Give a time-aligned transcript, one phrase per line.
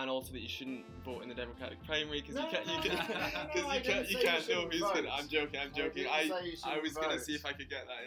[0.00, 2.74] and also that you shouldn't vote in the Democratic primary because No, you can't, no,
[2.74, 5.04] you can, no, you can't, you can't know who's vote.
[5.12, 5.60] I'm joking.
[5.60, 6.04] I'm joking.
[6.04, 6.10] didn't
[6.64, 8.06] I, I was gonna see if I could get that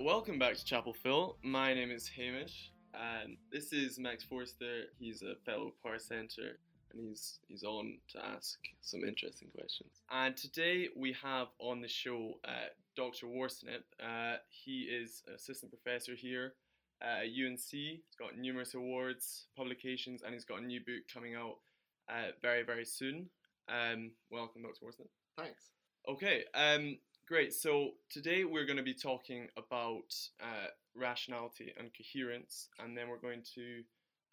[0.00, 0.04] in.
[0.04, 1.36] Welcome back to Chapel Phil.
[1.44, 4.86] My name is Hamish, and this is Max Forster.
[4.98, 6.58] He's a fellow Parr Center,
[6.92, 10.02] and he's he's on to ask some interesting questions.
[10.10, 13.26] And today we have on the show uh, Dr.
[13.26, 13.84] Worsnip.
[14.02, 16.54] Uh, he is assistant professor here
[17.04, 17.70] at UNC.
[17.70, 21.56] He's got numerous awards, publications, and he's got a new book coming out
[22.08, 23.28] uh, very very soon.
[23.68, 24.84] Um, welcome, Dr.
[24.84, 25.08] Worsnip.
[25.38, 25.70] Thanks.
[26.08, 27.52] Okay, um, great.
[27.52, 33.18] So today we're going to be talking about uh, rationality and coherence, and then we're
[33.18, 33.82] going to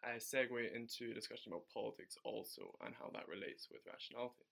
[0.03, 4.45] uh, segue into a discussion about politics also and how that relates with rationality.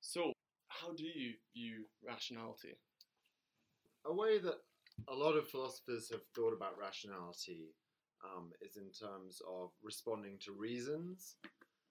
[0.00, 0.32] So,
[0.68, 2.76] how do you view rationality?
[4.04, 4.58] A way that
[5.08, 7.74] a lot of philosophers have thought about rationality
[8.24, 11.36] um, is in terms of responding to reasons.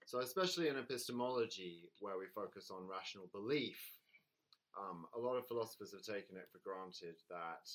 [0.06, 3.78] So, especially in epistemology, where we focus on rational belief,
[4.78, 7.68] um, a lot of philosophers have taken it for granted that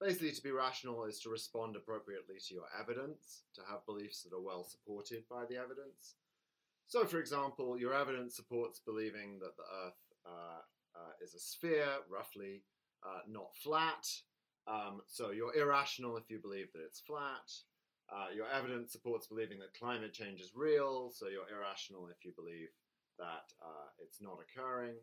[0.00, 4.34] basically to be rational is to respond appropriately to your evidence, to have beliefs that
[4.34, 6.14] are well supported by the evidence.
[6.86, 10.62] So, for example, your evidence supports believing that the Earth uh,
[10.96, 12.62] uh, is a sphere, roughly,
[13.04, 14.06] uh, not flat.
[14.70, 17.50] Um, so, you're irrational if you believe that it's flat.
[18.12, 22.32] Uh, your evidence supports believing that climate change is real, so you're irrational if you
[22.36, 22.68] believe
[23.18, 24.94] that uh, it's not occurring.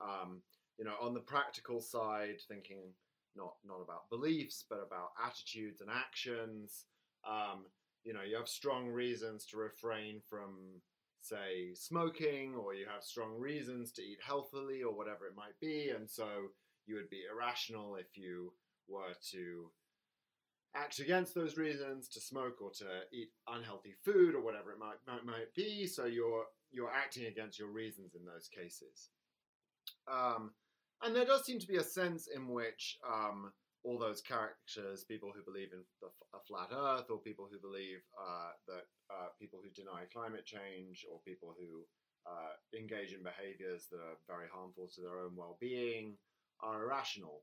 [0.00, 0.42] Um,
[0.78, 2.92] you know, on the practical side, thinking
[3.36, 6.84] not not about beliefs, but about attitudes and actions.
[7.26, 7.66] Um,
[8.04, 10.80] you know, you have strong reasons to refrain from,
[11.18, 15.90] say, smoking, or you have strong reasons to eat healthily, or whatever it might be,
[15.90, 16.26] and so
[16.86, 18.52] you would be irrational if you
[18.88, 19.70] were to
[20.74, 24.96] act against those reasons to smoke or to eat unhealthy food or whatever it might,
[25.06, 29.08] might, might be so you're you're acting against your reasons in those cases
[30.10, 30.50] um,
[31.02, 33.52] and there does seem to be a sense in which um,
[33.84, 38.02] all those characters, people who believe in the, a flat Earth, or people who believe
[38.18, 41.86] uh, that uh, people who deny climate change, or people who
[42.26, 46.18] uh, engage in behaviors that are very harmful to their own well-being,
[46.60, 47.42] are irrational.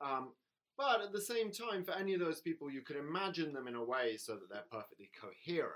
[0.00, 0.30] Um,
[0.76, 3.74] but at the same time, for any of those people, you could imagine them in
[3.74, 5.72] a way so that they're perfectly coherent.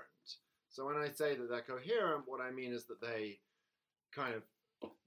[0.69, 3.39] So when I say that they're coherent, what I mean is that they
[4.13, 4.43] kind of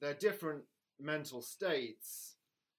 [0.01, 0.63] they're different
[0.99, 2.37] mental states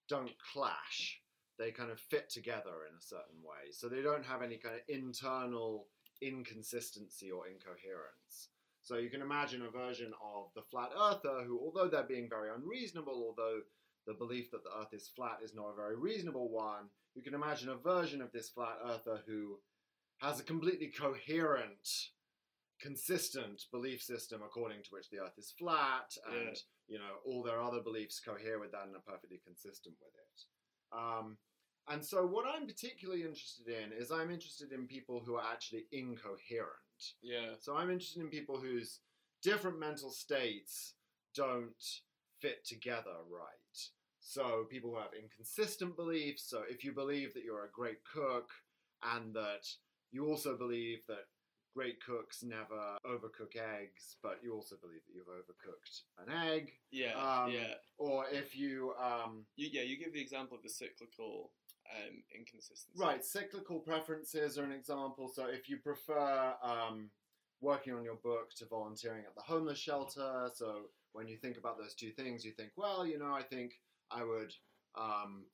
[0.07, 1.21] don't clash.
[1.57, 3.71] They kind of fit together in a certain way.
[3.71, 5.87] So they don't have any kind of internal
[6.21, 8.49] inconsistency or incoherence.
[8.83, 12.49] So you can imagine a version of the flat earther who, although they're being very
[12.53, 13.61] unreasonable, although
[14.07, 16.85] the belief that the earth is flat is not a very reasonable one,
[17.15, 19.59] you can imagine a version of this flat earther who
[20.19, 21.87] has a completely coherent,
[22.79, 26.53] consistent belief system according to which the earth is flat and Yeah.
[26.87, 30.97] you know all their other beliefs cohere with that and are perfectly consistent with it.
[30.97, 31.37] Um,
[31.87, 35.85] and so what i'm particularly interested in is i'm interested in people who are actually
[35.91, 37.13] incoherent.
[37.21, 38.99] Yeah, so i'm interested in people whose
[39.43, 40.95] different mental states
[41.35, 41.83] don't
[42.39, 43.60] fit together right
[44.23, 48.49] so people who have inconsistent beliefs so if you believe that you're a great cook
[49.15, 49.67] and that
[50.11, 51.25] you also believe that
[51.73, 56.73] great cooks never overcook eggs, but you also believe that you've overcooked an egg.
[56.91, 57.75] yeah, Um, yeah.
[57.97, 61.51] Or if you, um, You, yeah, you give the example of the cyclical
[61.89, 62.99] um, inconsistency.
[62.99, 65.31] right, cyclical preferences are an example.
[65.33, 67.09] So if you prefer um,
[67.61, 71.77] working on your book to volunteering at the homeless shelter, so when you think about
[71.77, 73.79] those two things, you think, well, you know, I think
[74.13, 74.53] I would.
[74.95, 75.45] Um,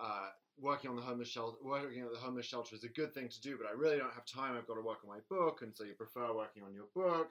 [0.00, 0.28] uh,
[0.60, 3.40] working on the homeless shelter, working at the homeless shelter is a good thing to
[3.40, 4.56] do, but I really don't have time.
[4.56, 7.30] I've got to work on my book, and so you prefer working on your book.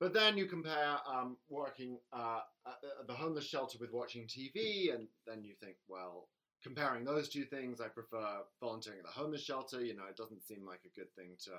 [0.00, 5.08] But then you compare um, working uh, at the homeless shelter with watching TV, and
[5.26, 6.28] then you think, well,
[6.62, 9.84] comparing those two things, I prefer volunteering at the homeless shelter.
[9.84, 11.50] You know, it doesn't seem like a good thing to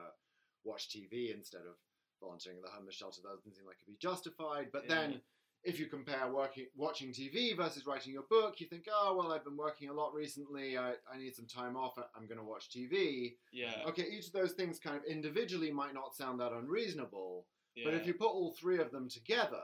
[0.63, 1.75] watch TV instead of
[2.21, 3.21] volunteering at the homeless shelter.
[3.21, 4.71] That doesn't seem like it'd be justified.
[4.71, 5.01] But Yeah.
[5.01, 5.21] then
[5.63, 9.43] if you compare working watching TV versus writing your book, you think, oh well, I've
[9.43, 10.77] been working a lot recently.
[10.77, 11.93] I, I need some time off.
[12.15, 13.33] I'm going to watch TV.
[13.51, 17.45] Yeah, Okay, each of those things kind of individually might not sound that unreasonable,
[17.75, 17.83] yeah.
[17.85, 19.61] but if you put all three of them together,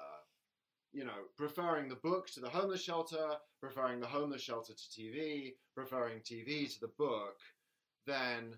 [0.92, 3.32] you know, preferring the book to the homeless shelter,
[3.62, 7.38] preferring the homeless shelter to TV, preferring TV to the book,
[8.06, 8.56] then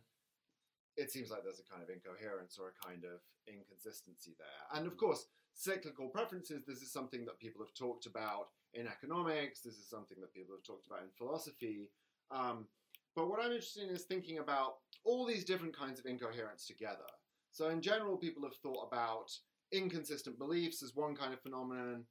[0.98, 4.78] it seems like there's a kind of incoherence or a kind of inconsistency there.
[4.80, 4.98] And of mm.
[4.98, 9.90] course, cyclical preferences, this is something that people have talked about in economics, this is
[9.90, 11.90] something that people have talked about in philosophy.
[12.32, 12.68] Um,
[13.16, 17.10] but what I'm interested in is thinking about all these different kinds of incoherence together.
[17.52, 19.32] So, in general, people have thought about
[19.72, 22.06] inconsistent beliefs as one kind of phenomenon,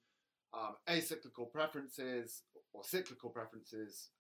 [0.52, 2.42] um, acyclical preferences
[2.72, 4.10] or cyclical preferences.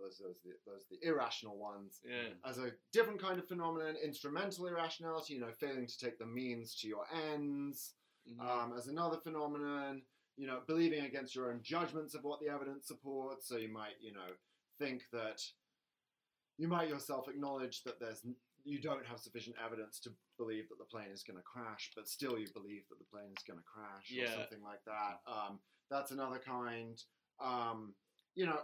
[0.00, 2.32] Those, those, the, those the irrational ones Yeah.
[2.48, 3.94] as a different kind of phenomenon.
[4.02, 7.92] Instrumental irrationality, you know, failing to take the means to your ends,
[8.28, 8.40] Mhm.
[8.40, 10.02] um, as another phenomenon.
[10.36, 13.46] You know, believing against your own judgments of what the evidence supports.
[13.46, 14.34] So you might, you know,
[14.78, 15.42] think that
[16.56, 18.24] you might yourself acknowledge that there's
[18.64, 22.08] you don't have sufficient evidence to believe that the plane is going to crash, but
[22.08, 25.20] still you believe that the plane is going to crash or something like that.
[25.26, 25.60] Um,
[25.90, 27.02] that's another kind.
[27.40, 27.94] Um,
[28.34, 28.60] you know,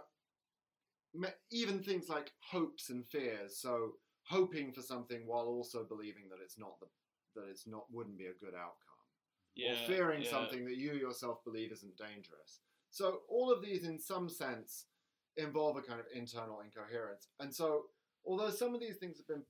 [1.51, 3.57] even things like hopes and fears.
[3.59, 6.87] So hoping for something while also believing that it's not the
[7.35, 8.88] that it's not wouldn't be a good outcome
[9.55, 9.73] yeah.
[9.73, 10.29] or fearing yeah.
[10.29, 12.61] something that you yourself believe isn't dangerous.
[12.91, 14.85] So all of these, in some sense,
[15.37, 17.27] involve a kind of internal incoherence.
[17.39, 17.85] And so,
[18.25, 19.43] although some of these things have been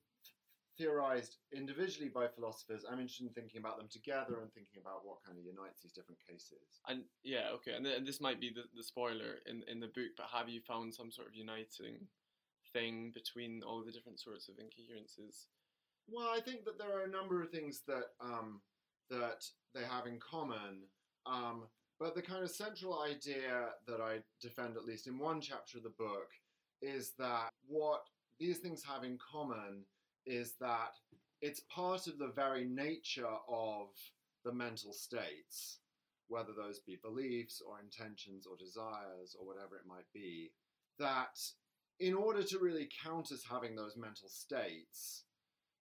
[0.78, 5.24] theorized individually by philosophers, I'm interested in thinking about them together and thinking about what
[5.26, 6.80] kind of unites these different cases.
[6.88, 9.88] And yeah, okay, and, th- and this might be the, the spoiler in, in the
[9.88, 12.08] book, but have you found some sort of uniting
[12.72, 15.48] thing between all the different sorts of incoherences?
[16.08, 18.62] Well, I think that there are a number of things that um,
[19.10, 20.84] that they have in common.
[21.26, 21.64] Um,
[22.00, 25.84] but the kind of central idea that I defend, at least in one chapter of
[25.84, 26.30] the book,
[26.82, 28.02] is that what
[28.40, 29.84] these things have in common
[30.26, 30.94] is that
[31.42, 33.88] it's part of the very nature of
[34.46, 35.80] the mental states,
[36.28, 40.52] whether those be beliefs or intentions or desires or whatever it might be,
[41.00, 41.38] that
[42.00, 45.24] in order to really count as having those mental states,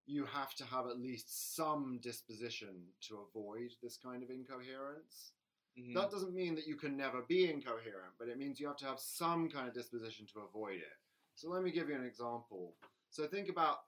[0.08, 5.32] you have to have at least some disposition to avoid this kind of incoherence.
[5.76, 5.94] Mhm.
[5.94, 8.86] That doesn't mean that you can never be incoherent, but it means you have to
[8.86, 10.96] have some kind of disposition to avoid it.
[11.34, 12.74] So let me give you an example.
[13.10, 13.84] So think about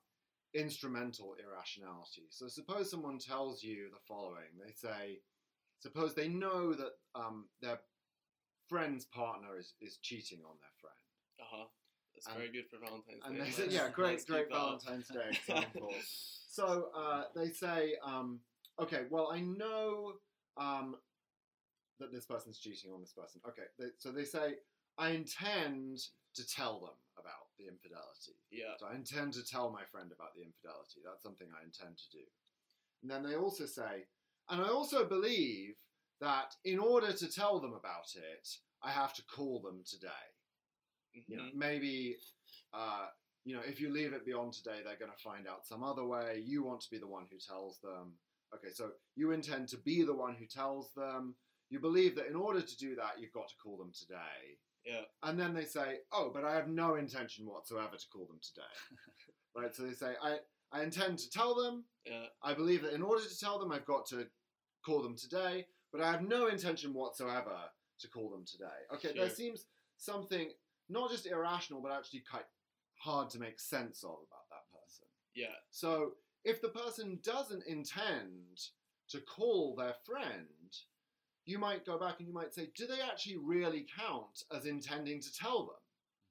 [0.52, 2.26] instrumental irrationality.
[2.28, 4.58] So suppose someone tells you the following.
[4.58, 5.23] They say,
[5.78, 7.81] suppose they know that um, their
[8.69, 10.96] friend's partner is, is cheating on their friend.
[11.40, 11.66] Uh-huh.
[12.25, 13.75] That's very good for Valentine's And Day.
[13.75, 14.82] yeah, great, great keep that up.
[14.82, 15.93] Valentine's Day example.
[16.50, 18.40] So uh, they say, um,
[18.81, 20.14] okay, well, I know
[20.56, 20.96] um,
[21.99, 23.40] that this person's cheating on this person.
[23.49, 24.55] Okay, they, so they say,
[24.99, 26.00] I intend
[26.34, 28.37] to tell them about the infidelity.
[28.50, 28.76] Yeah.
[28.78, 31.00] So I intend to tell my friend about the infidelity.
[31.05, 32.25] That's something I intend to do.
[33.02, 34.05] And then they also say,
[34.50, 35.76] and I also believe
[36.20, 38.49] that in order to tell them about it,
[38.82, 40.08] I have to call them today
[41.14, 41.54] you know, Mhm.
[41.54, 42.16] maybe
[42.72, 43.08] uh,
[43.44, 46.04] you know if you leave it beyond today they're going to find out some other
[46.04, 46.38] way.
[46.44, 48.18] You want to be the one who tells them.
[48.54, 51.34] Okay so you intend to be the one who tells them.
[51.70, 54.58] You believe that in order to do that you've got to call them today.
[54.84, 55.04] Yeah.
[55.22, 58.74] and then they say oh but i have no intention whatsoever to call them today.
[59.54, 60.38] Right so they say i
[60.72, 61.84] i intend to tell them.
[62.06, 62.26] Yeah.
[62.42, 64.26] i believe that in order to tell them i've got to
[64.84, 67.58] call them today but i have no intention whatsoever
[67.98, 68.78] to call them today.
[68.94, 69.66] Okay there seems
[69.98, 70.50] something
[70.90, 72.44] not just irrational but actually quite
[72.98, 75.56] hard to make sense of about that person Yeah.
[75.70, 76.12] so
[76.44, 78.58] if the person doesn't intend
[79.08, 80.48] to call their friend
[81.46, 85.20] you might go back and you might say do they actually really count as intending
[85.20, 85.82] to tell them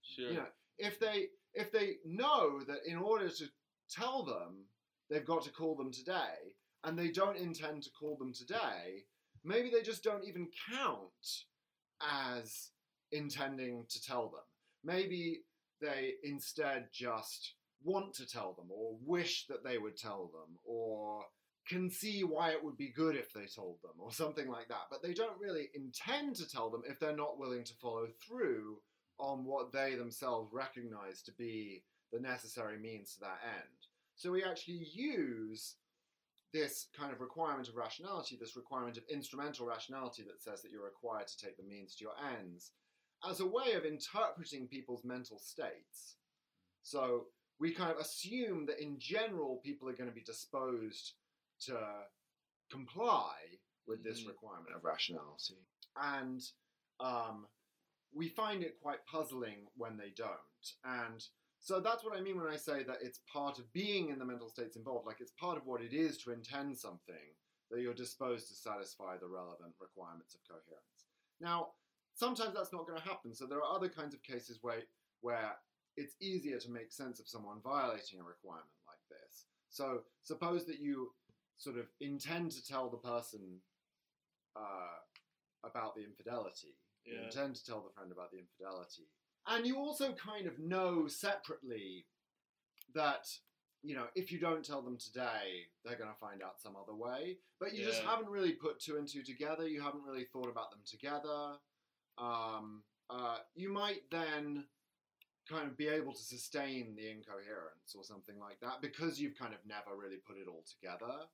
[0.01, 0.29] Sure.
[0.31, 0.45] you know,
[0.77, 3.45] if they if they know that in order to
[3.89, 4.65] tell them
[5.09, 6.53] they've got to call them today,
[6.83, 9.03] and they don't intend to call them today,
[9.43, 11.43] maybe they just don't even count
[12.01, 12.69] as
[13.11, 14.43] intending to tell them.
[14.83, 15.41] Maybe
[15.81, 21.23] they instead just want to tell them, or wish that they would tell them, or
[21.67, 24.87] can see why it would be good if they told them, or something like that.
[24.89, 28.77] But they don't really intend to tell them if they're not willing to follow through
[29.19, 33.87] on what they themselves recognize to be the necessary means to that end.
[34.15, 35.75] So we actually use
[36.51, 40.83] this kind of requirement of rationality, this requirement of instrumental rationality that says that you're
[40.83, 42.71] required to take the means to your ends,
[43.27, 46.15] as a way of interpreting people's mental states.
[46.83, 47.27] So
[47.59, 51.13] we kind of assume that in general people are going to be disposed
[51.61, 52.07] to
[52.69, 54.27] comply with this Mhm.
[54.27, 55.65] requirement of rationality.
[55.95, 56.41] And
[56.99, 57.47] um,
[58.11, 60.75] we find it quite puzzling when they don't.
[60.83, 61.27] And
[61.59, 64.25] so that's what I mean when I say that it's part of being in the
[64.25, 65.05] mental states involved.
[65.05, 67.35] Like it's part of what it is to intend something
[67.69, 71.07] that you're disposed to satisfy the relevant requirements of coherence.
[71.39, 71.75] Now,
[72.19, 73.33] sometimes that's not going to happen.
[73.33, 74.81] So there are other kinds of cases where
[75.21, 75.51] where
[75.97, 79.45] it's easier to make sense of someone violating a requirement like this.
[79.69, 81.11] So suppose that you
[81.57, 83.59] sort of intend to tell the person
[84.55, 84.97] uh,
[85.63, 86.75] about the infidelity.
[87.05, 87.23] You Yeah.
[87.25, 89.07] intend to tell the friend about the infidelity.
[89.47, 92.05] and you also kind of know separately
[92.93, 93.25] that
[93.81, 96.93] you know if you don't tell them today they're going to find out some other
[96.93, 100.49] way but you just haven't really put two and two together you haven't really thought
[100.49, 101.57] about them together
[102.19, 104.65] um, uh, you might then
[105.49, 109.53] kind of be able to sustain the incoherence or something like that because you've kind
[109.53, 111.25] of never really put it all together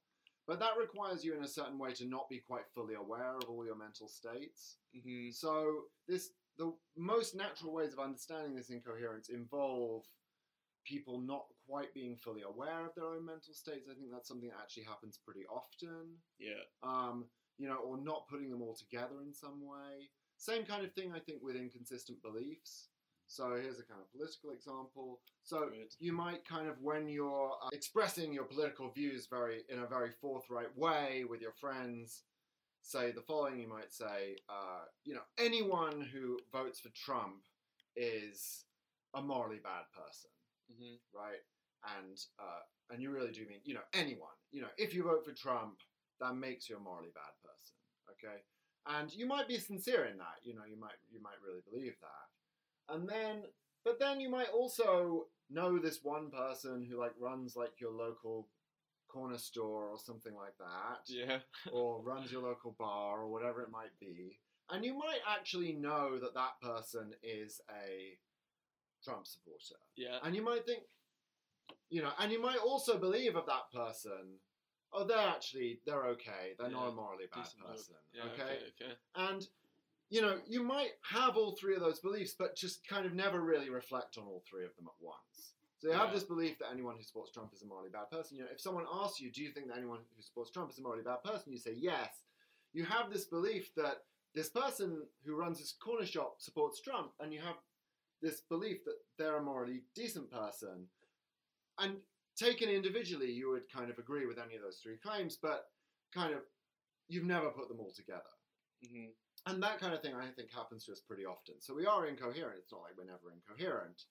[0.47, 3.49] but that requires you in a certain way to not be quite fully aware of
[3.49, 9.27] all your mental states hmm so this the most natural ways of understanding this incoherence
[9.27, 10.05] involve
[10.85, 13.87] people not quite being fully aware of their own mental states.
[13.89, 16.15] I think that's something that actually happens pretty often.
[16.39, 16.63] Yeah.
[16.83, 17.25] Um,
[17.57, 20.09] you know, or not putting them all together in some way.
[20.45, 22.89] Same kind of thing, I think, with inconsistent beliefs.
[23.27, 25.19] So here's a kind of political example.
[25.41, 29.87] So you might kind of, when you're uh, expressing your political views very in a
[29.87, 32.21] very forthright way with your friends,
[32.81, 33.59] say the following.
[33.59, 37.43] You might say, uh, you know, anyone who votes for Trump
[37.95, 38.65] is
[39.15, 40.29] a morally bad person,
[40.71, 41.43] hmm right?
[41.97, 42.61] And uh,
[42.91, 44.37] and you really do mean, you know, anyone.
[44.51, 45.79] You know, if you vote for Trump,
[46.21, 47.75] that makes you a morally bad person,
[48.13, 48.41] okay?
[48.87, 50.39] And you might be sincere in that.
[50.43, 52.93] You know, you might you might really believe that.
[52.95, 53.43] And then,
[53.83, 58.47] but then you might also know this one person who like runs like your local
[59.07, 61.39] corner store or something like that Yeah.
[61.71, 64.39] or runs your local bar or whatever it might be.
[64.69, 68.17] And you might actually know that that person is a
[69.03, 69.79] Trump supporter.
[69.95, 70.17] Yeah.
[70.23, 70.83] And you might think,
[71.89, 74.39] you know, and you might also believe of that person,
[74.93, 76.53] oh, they're actually, they're okay.
[76.57, 77.95] They're not a morally bad person.
[78.13, 78.23] Yeah.
[78.33, 78.43] okay?
[78.43, 78.59] Okay.
[78.81, 78.93] Okay.
[79.15, 79.47] And,
[80.09, 83.41] you know, you might have all three of those beliefs, but just kind of never
[83.41, 85.53] really reflect on all three of them at once.
[85.79, 86.13] So you have Yeah.
[86.13, 88.37] this belief that anyone who supports Trump is a morally bad person.
[88.37, 90.79] You know, if someone asks you, do you think that anyone who supports Trump is
[90.79, 91.51] a morally bad person?
[91.51, 92.23] You say yes.
[92.73, 97.33] You have this belief that this person who runs this corner shop supports Trump, and
[97.33, 97.55] you have
[98.21, 100.87] this belief that they're a morally decent person.
[101.79, 101.97] And
[102.35, 105.65] taken individually, you would kind of agree with any of those three claims, but
[106.13, 106.41] kind of
[107.07, 108.21] you've never put them all together.
[108.81, 109.07] hmm
[109.45, 111.55] And that kind of thing, I think, happens to us pretty often.
[111.59, 112.59] So we are incoherent.
[112.59, 114.03] It's not like we're never incoherent.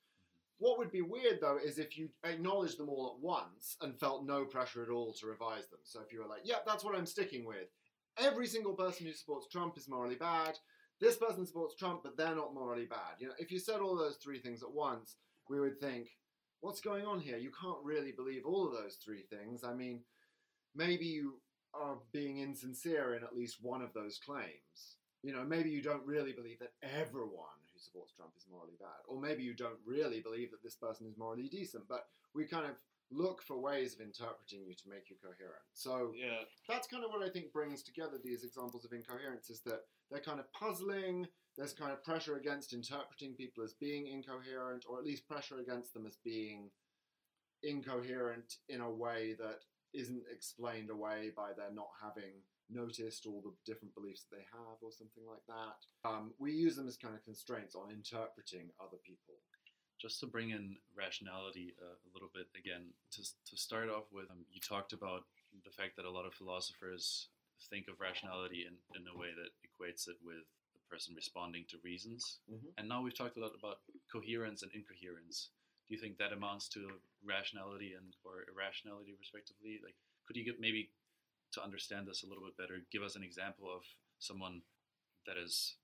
[0.58, 4.24] What would be weird, though, is if you acknowledged them all at once and felt
[4.24, 5.80] no pressure at all to revise them.
[5.82, 7.68] So if you were like, yeah, that's what I'm sticking with.
[8.16, 10.56] Every single person who supports Trump is morally bad.
[11.00, 13.18] This person supports Trump, but they're not morally bad.
[13.18, 15.16] You know, if you said all those three things at once,
[15.50, 16.08] we would think,
[16.64, 17.36] what's going on here?
[17.36, 19.64] You can't really believe all of those three things.
[19.64, 20.00] I mean,
[20.74, 21.34] maybe you
[21.74, 24.96] are being insincere in at least one of those claims.
[25.22, 29.04] You know, maybe you don't really believe that everyone who supports Trump is morally bad,
[29.06, 31.84] or maybe you don't really believe that this person is morally decent.
[31.86, 32.76] But we kind of
[33.10, 35.64] look for ways of interpreting you to make you coherent.
[35.74, 36.44] So Yeah.
[36.66, 40.20] that's kind of what I think brings together these examples of incoherence is that they're
[40.20, 41.28] kind of puzzling.
[41.56, 45.94] There's kind of pressure against interpreting people as being incoherent, or at least pressure against
[45.94, 46.70] them as being
[47.62, 49.60] incoherent in a way that
[49.92, 54.78] isn't explained away by their not having noticed all the different beliefs that they have,
[54.82, 56.08] or something like that.
[56.08, 59.34] Um, we use them as kind of constraints on interpreting other people.
[60.00, 64.28] just to bring in rationality uh, a little bit again to, to start off with
[64.30, 65.24] um, you talked about
[65.64, 67.28] the fact that a lot of philosophers
[67.70, 70.44] think of rationality in, in a way that equates it with
[70.94, 72.72] person responding to reasons Mhm.
[72.78, 73.78] and now we've talked a lot about
[74.12, 75.50] coherence and incoherence
[75.86, 76.80] do you think that amounts to
[77.22, 80.82] rationality and or irrationality respectively like could you get maybe
[81.50, 83.82] to understand this a little bit better give us an example of
[84.18, 84.62] someone
[85.26, 85.76] that is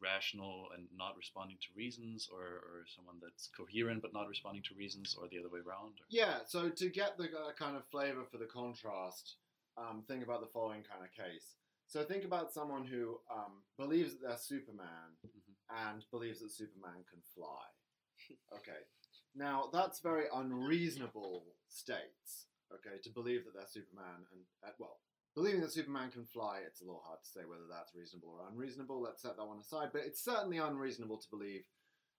[0.00, 4.74] rational and not responding to reasons, or, or someone that's coherent but not responding to
[4.74, 5.94] reasons, or the other way around?
[6.00, 6.06] Or?
[6.10, 9.36] Yeah, so to get the uh, kind of flavor for the contrast,
[9.78, 11.54] um, think about the following kind of case.
[11.92, 15.54] So think about someone who um, believes that they're Superman Mhm.
[15.90, 17.66] and believes that Superman can fly.
[18.50, 18.86] Okay,
[19.34, 22.46] now that's very unreasonable states.
[22.72, 25.02] Okay, to believe that they're Superman and uh, well,
[25.34, 28.48] believing that Superman can fly, it's a little hard to say whether that's reasonable or
[28.48, 29.02] unreasonable.
[29.02, 29.90] Let's set that one aside.
[29.92, 31.66] But it's certainly unreasonable to believe,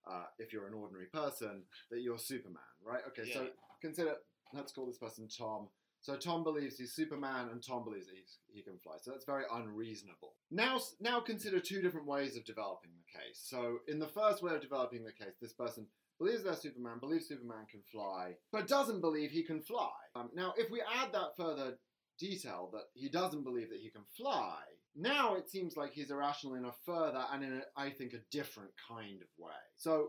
[0.06, 3.02] uh, if you're an ordinary person, that you're Superman, right?
[3.08, 3.50] Okay, so
[3.80, 4.14] consider.
[4.52, 5.68] Let's call this person Tom.
[6.04, 8.96] So Tom believes he's Superman, and Tom believes he's, he can fly.
[9.00, 10.34] So that's very unreasonable.
[10.50, 13.40] Now, now consider two different ways of developing the case.
[13.42, 15.86] So in the first way of developing the case, this person
[16.18, 19.94] believes they're Superman, believes Superman can fly, but doesn't believe he can fly.
[20.14, 21.78] Um, now, if we add that further
[22.18, 24.58] detail that he doesn't believe that he can fly,
[24.94, 28.20] now it seems like he's irrational in a further and in, a, I think, a
[28.30, 29.52] different kind of way.
[29.78, 30.08] So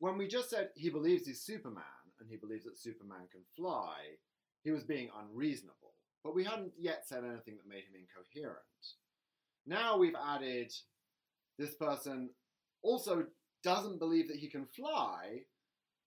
[0.00, 1.84] when we just said he believes he's Superman
[2.18, 3.94] and he believes that Superman can fly,
[4.64, 5.94] he was being unreasonable.
[6.24, 8.58] But we hadn't yet said anything that made him incoherent.
[9.66, 10.72] Now we've added
[11.58, 12.30] this person
[12.82, 13.26] also
[13.62, 15.42] doesn't believe that he can fly.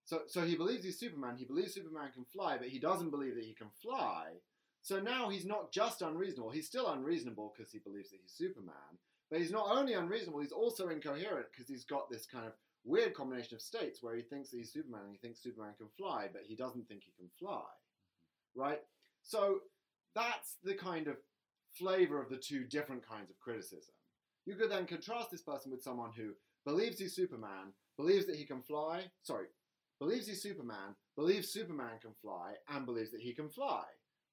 [0.05, 1.35] So, so he believes he's Superman.
[1.37, 4.33] He believes Superman can fly, but he doesn't believe that he can fly.
[4.81, 6.51] So now he's not just unreasonable.
[6.51, 8.97] He's still unreasonable because he believes that he's Superman.
[9.29, 12.53] But he's not only unreasonable, he's also incoherent because he's got this kind of
[12.85, 15.89] weird combination of states where he thinks that he's Superman and he thinks Superman can
[15.97, 17.61] fly, but he doesn't think he can fly.
[18.55, 18.79] Right?
[19.23, 19.59] So
[20.15, 21.17] that's the kind of
[21.77, 23.93] flavor of the two different kinds of criticism.
[24.45, 26.31] You could then contrast this person with someone who
[26.65, 29.47] believes he's Superman, believes that he can fly, sorry,
[29.99, 33.83] believes he's Superman, believes Superman can fly, and believes that he can fly.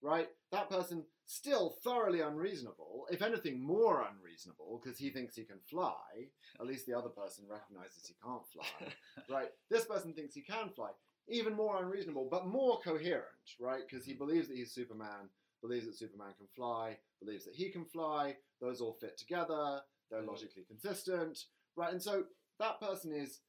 [0.03, 0.29] Right?
[0.53, 6.29] That person still thoroughly unreasonable, if anything more unreasonable, because he thinks he can fly.
[6.61, 8.93] At least the other person recognizes he can't fly.
[9.35, 9.49] right?
[9.71, 10.91] This person thinks he can fly.
[11.29, 13.25] Even more unreasonable, but more coherent,
[13.61, 13.83] right?
[13.89, 14.19] Because he mm.
[14.19, 15.29] believes that he's Superman,
[15.61, 18.37] believes that Superman can fly, believes that he can fly.
[18.61, 19.81] Those all fit together.
[20.11, 20.29] They're mm.
[20.29, 21.39] logically consistent,
[21.77, 21.93] right?
[21.93, 22.25] And so
[22.61, 23.41] that person is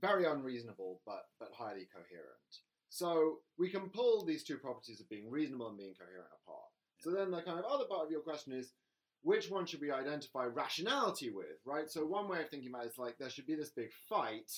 [0.00, 2.60] very unreasonable, but but highly coherent.
[2.88, 6.70] So we can pull these two properties of being reasonable and being coherent apart.
[7.00, 8.72] So then the kind of other part of your question is,
[9.22, 11.90] which one should we identify rationality with, right?
[11.90, 12.08] So mm.
[12.08, 14.50] one way of thinking about it is like there should be this big fight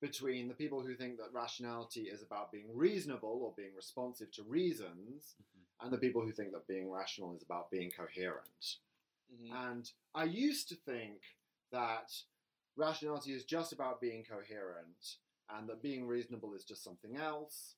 [0.00, 4.42] between the people who think that rationality is about being reasonable or being responsive to
[4.44, 5.64] reasons, Mhm.
[5.80, 8.78] and the people who think that being rational is about being coherent.
[9.32, 9.50] Mhm.
[9.52, 11.22] And I used to think
[11.70, 12.24] that
[12.76, 15.18] rationality is just about being coherent
[15.50, 17.76] and that being reasonable is just something else.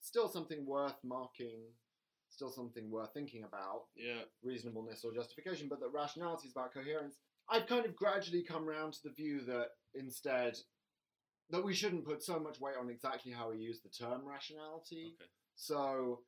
[0.00, 1.76] Still something worth marking,
[2.30, 4.24] still something worth thinking about, Yeah.
[4.42, 7.20] reasonableness or justification, but that rationality is about coherence.
[7.48, 10.58] I've kind of gradually come around to the view that instead,
[11.50, 15.14] that we shouldn't put so much weight on exactly how we use the term rationality.
[15.20, 15.30] Okay.
[15.56, 16.20] So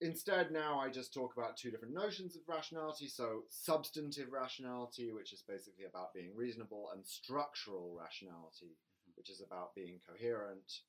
[0.00, 3.08] instead, now I just talk about two different notions of rationality.
[3.08, 9.12] So substantive rationality, which is basically about being reasonable, and structural rationality, mm-hmm.
[9.16, 10.82] which is about being coherent.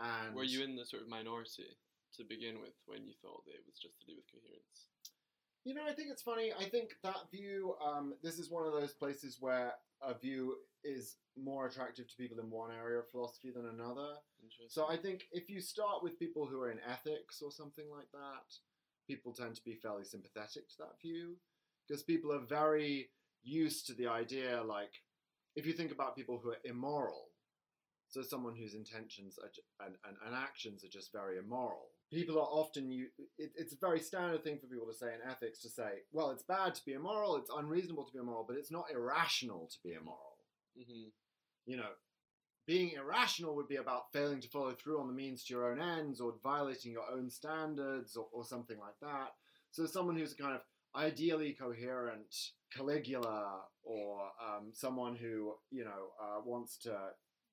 [0.00, 0.26] Mm-hmm.
[0.26, 1.76] And Were you in the sort of minority
[2.16, 4.90] to begin with when you thought that it was just to do with coherence?
[5.64, 6.52] You know, I think it's funny.
[6.58, 11.16] I think that view, um, this is one of those places where a view is
[11.36, 14.14] more attractive to people in one area of philosophy than another.
[14.68, 18.10] So I think if you start with people who are in ethics or something like
[18.12, 18.54] that,
[19.06, 21.36] people tend to be fairly sympathetic to that view
[21.86, 23.10] because people are very
[23.42, 24.92] used to the idea like
[25.56, 27.26] if you think about people who are immoral,
[28.08, 31.90] so someone whose intentions are, ju- and, and, and actions are just very immoral.
[32.12, 33.06] People are often you.
[33.38, 36.30] It, it's a very standard thing for people to say in ethics to say, well,
[36.30, 39.78] it's bad to be immoral, it's unreasonable to be immoral, but it's not irrational to
[39.84, 40.36] be immoral
[40.76, 41.08] hmm
[41.66, 41.90] you know,
[42.66, 45.80] being irrational would be about failing to follow through on the means to your own
[45.80, 49.30] ends or violating your own standards or, or something like that.
[49.72, 50.62] So, someone who's kind of
[50.94, 52.34] ideally coherent
[52.74, 56.96] Caligula or um, someone who, you know, uh, wants to,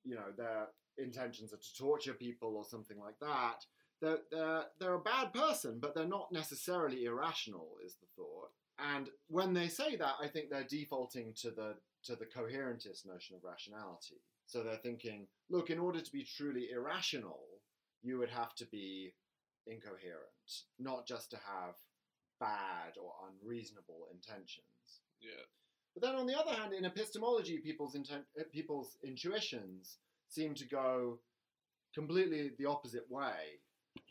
[0.04, 0.68] you know, their
[0.98, 3.64] intentions are to torture people or something like that.
[4.00, 8.50] They're, they're, they're a bad person, but they're not necessarily irrational, is the thought.
[8.78, 13.34] And when they say that, I think they're defaulting to the to the coherentist notion
[13.34, 14.22] of rationality.
[14.46, 17.40] So they're thinking, look, in order to be truly irrational,
[18.02, 19.14] you would have to be
[19.66, 21.74] incoherent, not just to have
[22.40, 25.02] bad or unreasonable intentions.
[25.20, 25.44] Yeah.
[25.92, 30.64] But then on the other hand, in epistemology, people's intent, uh, people's intuitions seem to
[30.64, 31.18] go
[31.94, 33.58] completely the opposite way.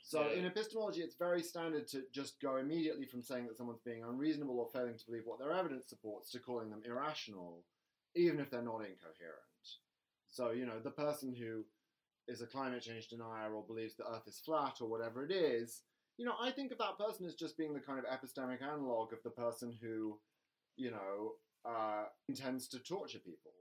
[0.01, 0.39] So Yeah.
[0.39, 4.59] in epistemology, it's very standard to just go immediately from saying that someone's being unreasonable
[4.59, 7.65] or failing to believe what their evidence supports to calling them irrational,
[8.15, 9.43] even if they're not incoherent.
[10.27, 11.65] So you know, the person who
[12.27, 15.83] is a climate change denier or believes the Earth is flat or whatever it is,
[16.17, 19.13] you know, I think of that person as just being the kind of epistemic analog
[19.13, 20.19] of the person who,
[20.75, 23.51] you know, uh, intends to torture people.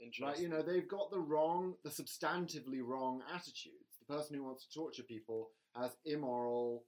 [0.00, 0.26] Interesting.
[0.26, 3.98] Like, you know, they've got the wrong, the substantively wrong attitudes.
[4.00, 6.84] The person who wants to torture people has immoral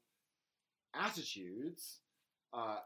[0.95, 1.99] attitudes,
[2.53, 2.79] uh,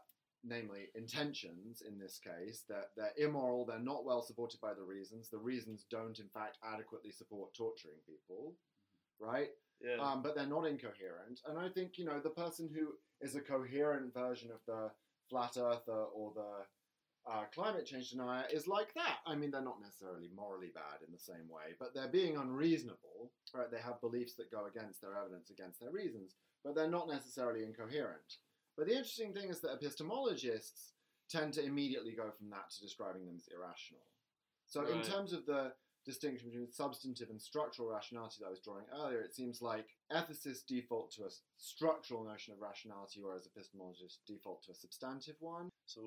[0.43, 5.29] namely intentions in this case, that they're immoral, they're not well supported by the reasons.
[5.29, 8.53] The reasons don't, in fact, adequately support torturing people,
[9.19, 9.49] right?
[9.81, 10.01] yeah.
[10.01, 11.41] um, but they're not incoherent.
[11.47, 12.93] And I think you know the person who
[13.25, 14.91] is a coherent version of the
[15.29, 16.65] flat earther or the
[17.27, 19.17] uh, climate change denier is like that.
[19.25, 23.31] I mean, they're not necessarily morally bad in the same way, but they're being unreasonable.
[23.53, 23.71] Right?
[23.71, 27.63] They have beliefs that go against their evidence, against their reasons, but they're not necessarily
[27.63, 28.37] incoherent.
[28.77, 30.91] But the interesting thing is that epistemologists
[31.29, 34.03] tend to immediately go from that to describing them as irrational.
[34.67, 35.73] So, in terms of the
[36.05, 40.65] distinction between substantive and structural rationality that I was drawing earlier, it seems like ethicists
[40.67, 45.69] default to a structural notion of rationality, whereas epistemologists default to a substantive one.
[45.85, 46.01] So,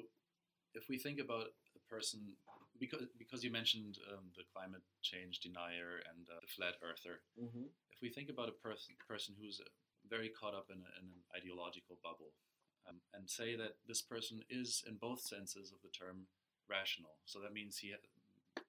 [0.79, 2.39] if we think about a person
[2.79, 7.21] because because you mentioned um, the climate change denier and uh, the flat earther.
[7.35, 7.67] Mm-hmm.
[7.91, 9.69] If we think about a person person who's uh,
[10.09, 12.33] very caught up in, a, in an ideological bubble,
[12.89, 16.31] um, and say that this person is, in both senses of the term,
[16.71, 17.19] rational.
[17.27, 17.93] So that means he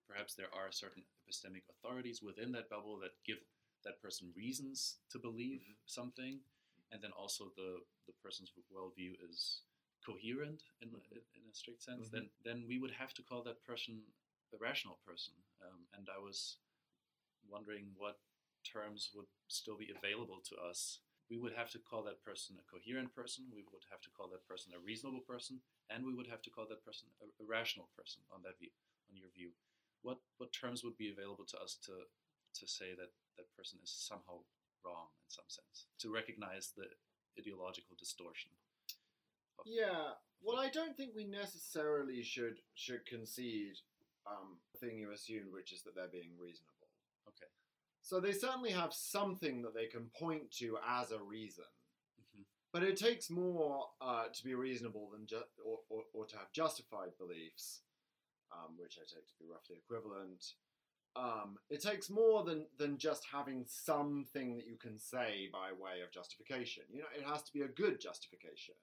[0.10, 3.38] perhaps there are certain epistemic authorities within that bubble that give
[3.86, 6.42] that person reasons to believe something,
[6.92, 9.62] and then also the the person's worldview is
[10.06, 12.12] coherent in, in a strict sense, Mhm.
[12.12, 14.04] then then we would have to call that person
[14.54, 15.34] a rational person.
[15.62, 16.58] Um, and I was
[17.48, 18.20] wondering what
[18.64, 21.00] terms would still be available to us.
[21.30, 23.52] We would have to call that person a coherent person.
[23.54, 26.50] We would have to call that person a reasonable person, and we would have to
[26.50, 28.24] call that person a, a rational person.
[28.32, 28.72] On that view,
[29.10, 29.52] on your view,
[30.02, 31.94] what what terms would be available to us to
[32.54, 34.44] to say that that person is somehow
[34.84, 36.88] wrong in some sense, to recognize the
[37.38, 38.52] ideological distortion?
[39.66, 40.12] Yeah.
[40.42, 43.76] Well, I don't think we necessarily should should concede
[44.26, 46.88] um, the thing you assumed, which is that they're being reasonable.
[47.28, 47.48] Okay.
[48.02, 51.66] So they certainly have something that they can point to as a reason.
[52.36, 52.46] Mhm.
[52.72, 56.52] But it takes more uh, to be reasonable than ju- or, or, or to have
[56.54, 57.82] justified beliefs,
[58.52, 60.54] um, which I take to be roughly equivalent.
[61.16, 66.02] Um, it takes more than, than just having something that you can say by way
[66.02, 66.84] of justification.
[66.92, 68.76] You know, it has to be a good justification,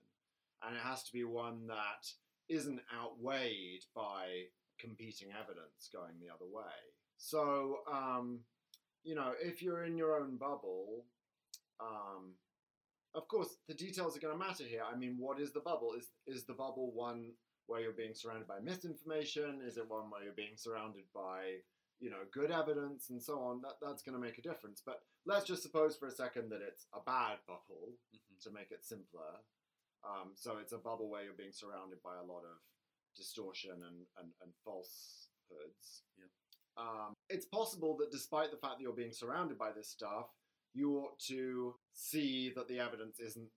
[0.62, 2.06] and it has to be one that
[2.48, 4.44] isn't outweighed by
[4.78, 6.72] competing evidence going the other way.
[7.18, 8.40] So, um,
[9.04, 11.04] you know, if you're in your own bubble,
[11.80, 12.34] um,
[13.14, 14.82] of course, the details are going to matter here.
[14.90, 15.94] I mean, what is the bubble?
[15.96, 17.32] Is is the bubble one
[17.66, 19.60] where you're being surrounded by misinformation?
[19.66, 21.60] Is it one where you're being surrounded by
[21.98, 23.62] you know good evidence and so on?
[23.62, 24.82] That that's going to make a difference.
[24.84, 28.42] But let's just suppose for a second that it's a bad bubble Mhm.
[28.42, 29.40] to make it simpler.
[30.06, 32.56] Um, so it's a bubble where you're being surrounded by a lot of
[33.16, 36.04] distortion and, and, and falsehoods.
[36.18, 36.30] Yep.
[36.78, 40.28] Um, it's possible that despite the fact that you're being surrounded by this stuff,
[40.74, 43.48] you ought to see that the evidence isn't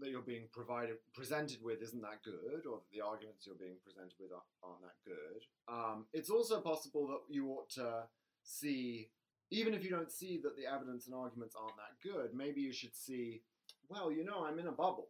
[0.00, 3.76] that you're being provided presented with isn't that good, or that the arguments you're being
[3.84, 5.42] presented with aren't, aren't that good.
[5.68, 8.04] Um, it's also possible that you ought to
[8.42, 9.10] see,
[9.50, 12.72] even if you don't see that the evidence and arguments aren't that good, maybe you
[12.72, 13.42] should see,
[13.88, 15.08] well, you know, I'm in a bubble,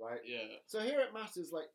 [0.00, 0.20] right?
[0.24, 0.58] Yeah.
[0.66, 1.68] So here it matters, like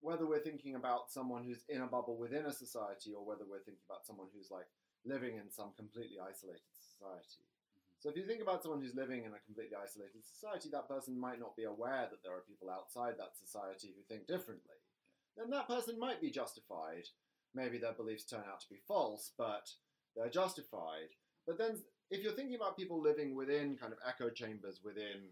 [0.00, 3.62] whether we're thinking about someone who's in a bubble within a society, or whether we're
[3.62, 4.66] thinking about someone who's like
[5.04, 7.42] living in some completely isolated society.
[7.42, 7.98] Mm-hmm.
[8.02, 11.18] So if you think about someone who's living in a completely isolated society, that person
[11.18, 14.78] might not be aware that there are people outside that society who think differently.
[15.36, 17.06] Then that person might be justified.
[17.54, 19.70] Maybe their beliefs turn out to be false, but
[20.16, 21.14] they're justified.
[21.46, 21.78] But then
[22.10, 25.30] if you're thinking about people living within kind of echo chambers within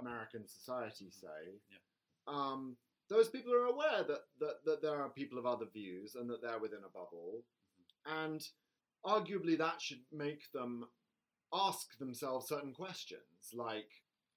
[0.00, 1.26] American society, mm-hmm.
[1.26, 1.82] say, Yeah.
[2.26, 2.76] Um,
[3.08, 6.42] those people are aware that, that, that there are people of other views and that
[6.42, 7.42] they're within a bubble.
[8.06, 8.42] And
[9.04, 10.86] arguably that should make them
[11.52, 13.90] ask themselves certain questions like,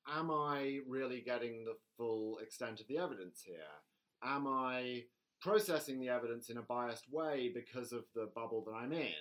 [0.08, 3.56] am I really getting the full extent of the evidence here?
[4.24, 5.04] Am I
[5.42, 9.14] processing the evidence in a biased way because of the bubble that I'm in?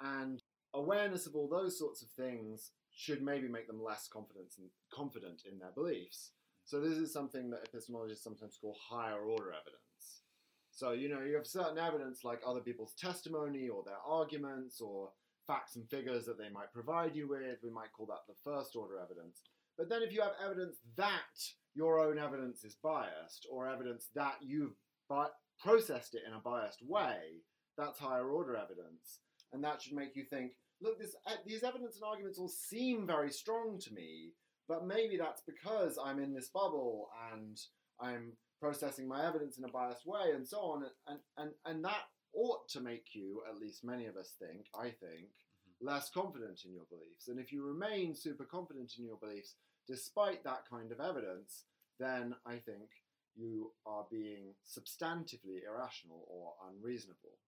[0.00, 0.42] And
[0.74, 5.42] awareness of all those sorts of things should maybe make them less confident in, confident
[5.50, 6.32] in their beliefs.
[6.64, 10.22] So this is something that epistemologists sometimes call higher order evidence.
[10.70, 15.10] So you know you have certain evidence like other people's testimony or their arguments or
[15.46, 17.58] facts and figures that they might provide you with.
[17.62, 19.42] We might call that the first order evidence.
[19.76, 21.36] But then if you have evidence that
[21.74, 24.74] your own evidence is biased or evidence that you've
[25.08, 27.42] bi- processed it in a biased way,
[27.76, 29.20] that's higher order evidence.
[29.52, 33.06] And that should make you think, look, this, uh, these evidence and arguments all seem
[33.06, 34.32] very strong to me,
[34.68, 37.58] but maybe that's because I'm in this bubble and
[38.00, 40.84] I'm processing my evidence in a biased way and so on.
[41.08, 44.84] And, and, and that ought to make you, at least many of us think, I
[44.84, 45.86] think, mm-hmm.
[45.86, 47.28] less confident in your beliefs.
[47.28, 49.56] And if you remain super confident in your beliefs
[49.88, 51.64] despite that kind of evidence,
[51.98, 52.88] then I think
[53.34, 57.38] you are being substantively irrational or unreasonable.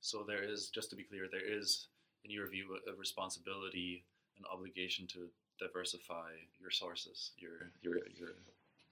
[0.00, 1.88] So there is, just to be clear, there is,
[2.24, 4.04] in your view, a, a responsibility,
[4.38, 8.30] an obligation to diversify your sources, your your your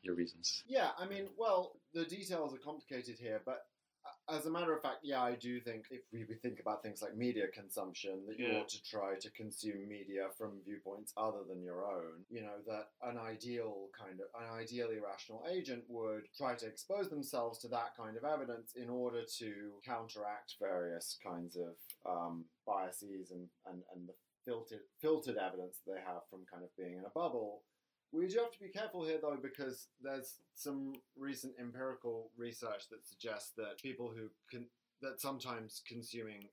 [0.03, 0.65] your reasons.
[0.67, 3.67] Yeah, I mean, well, the details are complicated here, but
[4.05, 6.83] uh, as a matter of fact, yeah, I do think if we we think about
[6.83, 8.59] things like media consumption, that you Yeah.
[8.59, 12.25] ought to try to consume media from viewpoints other than your own.
[12.29, 17.11] You know, that an ideal kind of, an ideally rational agent would try to expose
[17.11, 23.31] themselves to that kind of evidence in order to counteract various kinds of um, biases
[23.31, 27.05] and, and, and the filtered, filtered evidence that they have from kind of being in
[27.05, 27.63] a bubble.
[28.13, 33.07] We do have to be careful here, though, because there's some recent empirical research that
[33.07, 34.67] suggests that people who can
[35.01, 36.45] that sometimes consuming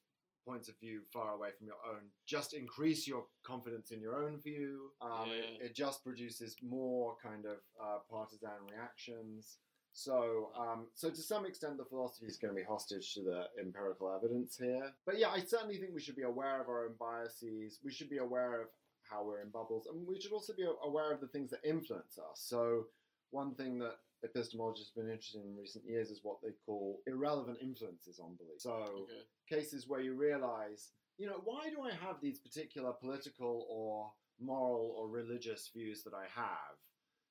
[0.48, 4.40] points of view far away from your own just increase your confidence in your own
[4.40, 4.90] view.
[5.02, 9.58] Um, it, it just produces more kind of uh, partisan reactions.
[9.94, 13.44] So, um, so to some extent, the philosophy is going to be hostage to the
[13.62, 14.94] empirical evidence here.
[15.06, 17.80] But yeah, I certainly think we should be aware of our own biases.
[17.84, 18.68] We should be aware of
[19.10, 22.18] how we're in bubbles, and we should also be aware of the things that influence
[22.20, 22.44] us.
[22.48, 22.86] So,
[23.32, 27.58] one thing that epistemologists have been interested in recent years is what they call irrelevant
[27.62, 28.60] influences on belief.
[28.60, 29.24] So, Okay.
[29.50, 34.94] cases where you realize, you know, why do I have these particular political or moral
[34.98, 36.78] or religious views that I have?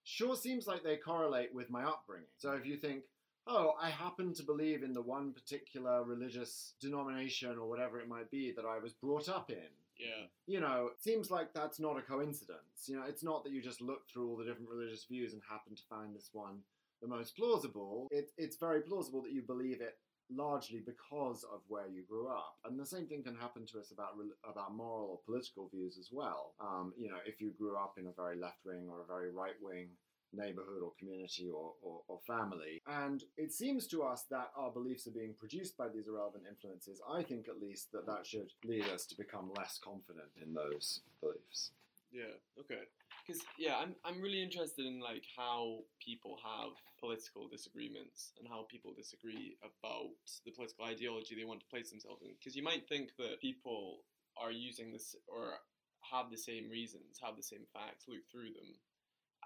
[0.09, 2.29] Sure seems like they correlate with my upbringing.
[2.39, 3.03] So if you think,
[3.47, 8.31] oh, I happen to believe in the one particular religious denomination or whatever it might
[8.31, 9.69] be that I was brought up in,
[9.99, 10.27] Yeah.
[10.47, 12.87] you know, it seems like that's not a coincidence.
[12.87, 15.43] You know, it's not that you just look through all the different religious views and
[15.47, 16.63] happen to find this one
[17.03, 18.09] the most plausible.
[18.11, 19.99] It, it's very plausible that you believe it
[20.31, 22.57] largely because of where you grew up.
[22.65, 24.13] And the same thing can happen to us about
[24.49, 26.55] about moral or political views as well.
[26.61, 29.31] Um, you know, if you grew up in a very left wing or a very
[29.31, 29.89] right wing
[30.33, 32.83] neighborhood or community or, or, or family.
[32.87, 37.01] And it seems to us that our beliefs are being produced by these irrelevant influences.
[37.09, 41.01] I think, at least, that that should lead us to become less confident in those
[41.21, 41.71] beliefs.
[42.13, 42.37] Yeah.
[42.61, 42.83] Okay.
[43.29, 48.65] Because yeah, I'm I'm really interested in like how people have political disagreements and how
[48.73, 50.17] people disagree about
[50.49, 52.33] the political ideology they want to place themselves in.
[52.41, 54.09] Because you might think that people
[54.41, 55.61] are using this or
[56.09, 58.73] have the same reasons, have the same facts, look through them,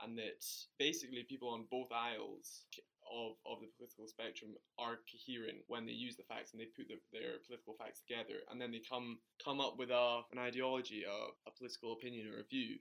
[0.07, 0.39] and that
[0.79, 2.63] basically people on both aisles
[3.11, 6.87] of, of the political spectrum are coherent when they use the facts and they put
[6.87, 11.03] the, their political facts together and then they come come up with a, an ideology,
[11.03, 12.79] a, a political opinion or a view.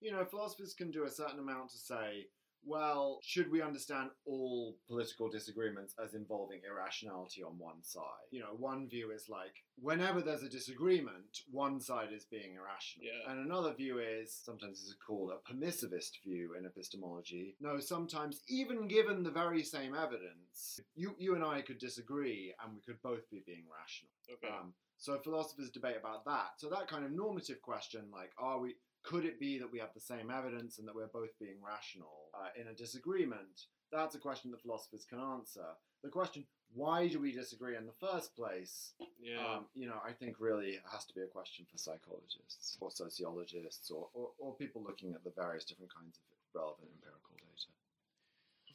[0.00, 2.26] You know, philosophers can do a certain amount to say,
[2.64, 8.02] well, should we understand all political disagreements as involving irrationality on one side?
[8.32, 13.06] You know, one view is like, whenever there's a disagreement, one side is being irrational.
[13.06, 13.32] Yeah.
[13.32, 17.54] And another view is, sometimes this is called a permissivist view in epistemology.
[17.60, 22.74] No, sometimes, even given the very same evidence, you, you and I could disagree and
[22.74, 24.10] we could both be being rational.
[24.32, 24.52] Okay.
[24.52, 26.50] Um, so philosophers debate about that.
[26.56, 28.74] So that kind of normative question, like, are we?
[29.02, 32.28] Could it be that we have the same evidence and that we're both being rational
[32.34, 33.66] uh, in a disagreement?
[33.90, 35.64] That's a question that philosophers can answer.
[36.02, 38.92] The question, why do we disagree in the first place?
[39.20, 39.40] yeah.
[39.40, 43.90] Um, you know, I think really has to be a question for psychologists or sociologists
[43.90, 47.48] or, or, or people looking at the various different kinds of relevant empirical data.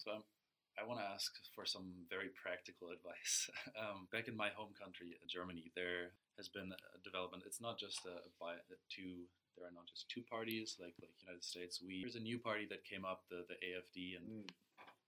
[0.03, 0.23] So um,
[0.75, 3.49] I want to ask for some very practical advice.
[3.79, 7.43] Um, back in my home country, Germany, there has been a development.
[7.45, 9.29] It's not just a, by a two.
[9.57, 11.81] There are not just two parties like like United States.
[11.81, 14.47] We there's a new party that came up, the the AFD, and Mm.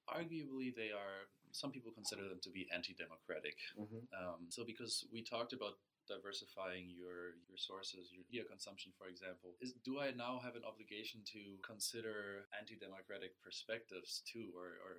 [0.08, 1.28] arguably they are.
[1.52, 3.58] Some people consider them to be anti-democratic.
[3.80, 4.02] Mhm.
[4.14, 9.56] Um, so because we talked about diversifying your your sources, your media consumption, for example,
[9.62, 14.94] is do I now have an obligation to consider anti-democratic perspectives too, or, or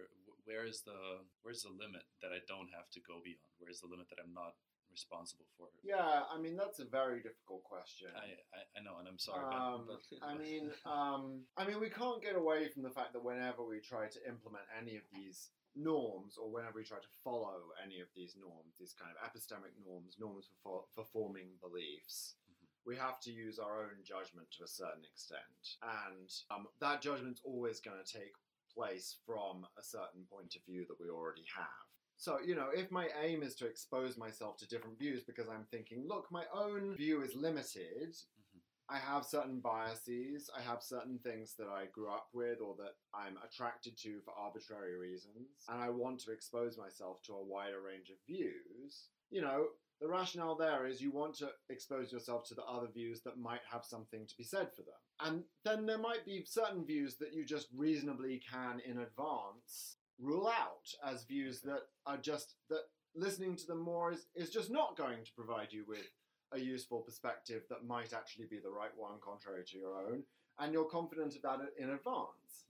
[0.44, 0.98] where is the
[1.42, 3.52] where's the limit that I don't have to go beyond?
[3.58, 4.54] Where is the limit that I'm not
[4.96, 5.68] responsible for?
[5.84, 8.08] Yeah, I mean that's a very difficult question.
[8.16, 11.78] I, I, I know, and I'm sorry, Um, but, but I mean, um, I mean,
[11.80, 15.04] we can't get away from the fact that whenever we try to implement any of
[15.12, 19.20] these norms, or whenever we try to follow any of these norms, these kind of
[19.20, 22.64] epistemic norms, norms for, for, for forming beliefs, Mhm.
[22.88, 27.42] we have to use our own judgment to a certain extent, and um, that judgment's
[27.44, 28.32] always going to take
[28.72, 31.88] place from a certain point of view that we already have.
[32.16, 35.66] So, you know, if my aim is to expose myself to different views because I'm
[35.70, 38.60] thinking, look, my own view is limited, Mhm.
[38.88, 42.96] I have certain biases, I have certain things that I grew up with or that
[43.12, 47.80] I'm attracted to for arbitrary reasons, and I want to expose myself to a wider
[47.80, 49.68] range of views, you know,
[50.00, 53.64] the rationale there is you want to expose yourself to the other views that might
[53.64, 55.00] have something to be said for them.
[55.20, 60.48] And then there might be certain views that you just reasonably can in advance rule
[60.48, 62.82] out as views that are just that
[63.14, 66.10] listening to them more is, is just not going to provide you with
[66.52, 70.22] a useful perspective that might actually be the right one contrary to your own
[70.58, 72.64] and you're confident of that in advance.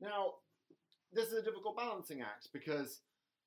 [0.00, 0.06] Mm-hmm.
[0.06, 0.34] Now
[1.12, 3.00] this is a difficult balancing act because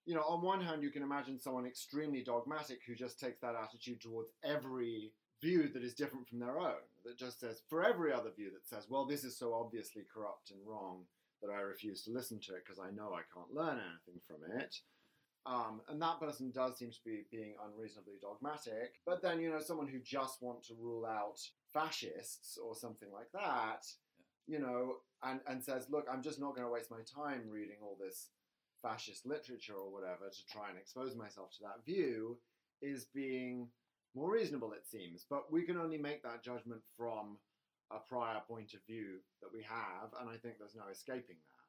[0.05, 3.55] you know on one hand you can imagine someone extremely dogmatic who just takes that
[3.55, 8.13] attitude towards every view that is different from their own that just says for every
[8.13, 11.01] other view that says well this is so obviously corrupt and wrong
[11.45, 14.37] that i refuse to listen to it because i know i can't learn anything from
[14.59, 14.75] it
[15.45, 18.95] um, and that person does seem to be being unreasonably dogmatic.
[19.05, 21.39] But then, you know, someone who just want to rule out
[21.71, 23.85] fascists or something like that,
[24.47, 27.77] you know, and, and says, look, I'm just not going to waste my time reading
[27.83, 28.29] all this
[28.81, 32.39] fascist literature or whatever to try and expose myself to that view,
[32.81, 33.67] is being
[34.15, 35.25] more reasonable, it seems.
[35.29, 37.37] But we can only make that judgment from
[37.91, 41.65] a prior point of view that we have, and I think there's no escaping that.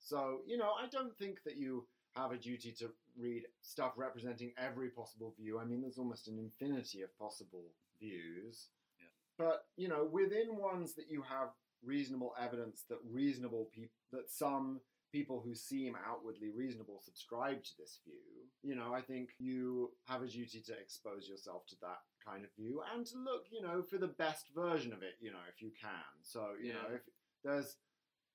[0.00, 4.52] So, you know, I don't think that you have a duty to read stuff representing
[4.58, 5.58] every possible view.
[5.58, 7.64] I mean, there's almost an infinity of possible
[8.00, 8.68] views.
[8.98, 9.06] Yeah.
[9.38, 11.50] But, you know, within ones that you have
[11.84, 14.80] reasonable evidence that reasonable people, that some
[15.12, 18.14] people who seem outwardly reasonable subscribe to this view,
[18.62, 22.50] you know, I think you have a duty to expose yourself to that kind of
[22.58, 25.62] view and to look, you know, for the best version of it, you know, if
[25.62, 26.12] you can.
[26.22, 27.00] So, you know, if
[27.44, 27.76] there's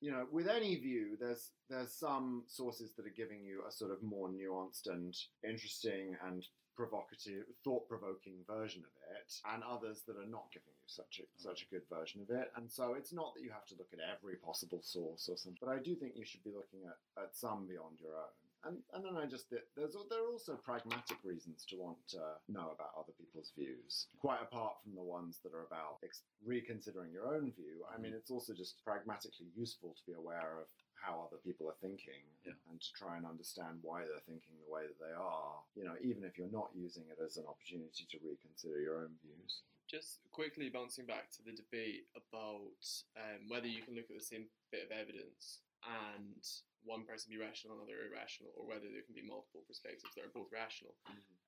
[0.02, 3.92] you know, with any view, there's there's some sources that are giving you a sort
[3.92, 10.30] of more nuanced and interesting and provocative, thought-provoking version of it, and others that are
[10.30, 12.52] not giving you such a such a good version of it.
[12.56, 15.58] And so it's not that you have to look at every possible source or something,
[15.62, 18.36] but I do think you should be looking at, at some beyond your own.
[18.66, 19.46] And, and then I just
[19.78, 24.42] there's there are also pragmatic reasons to want to know about other people's views, quite
[24.42, 27.86] apart from the ones that are about ex- reconsidering your own view.
[27.86, 28.10] I mm-hmm.
[28.10, 30.66] mean, it's also just pragmatically useful to be aware of
[31.02, 32.54] how other people are thinking Yeah.
[32.70, 35.64] and to try and understand why they're thinking the way that they are.
[35.76, 39.16] You know, even if you're not using it as an opportunity to reconsider your own
[39.22, 39.62] views.
[39.88, 42.82] Just quickly bouncing back to the debate about
[43.18, 46.42] um, whether you can look at the same bit of evidence and
[46.84, 50.34] one person be rational, another irrational, or whether there can be multiple perspectives that are
[50.34, 50.94] both rational.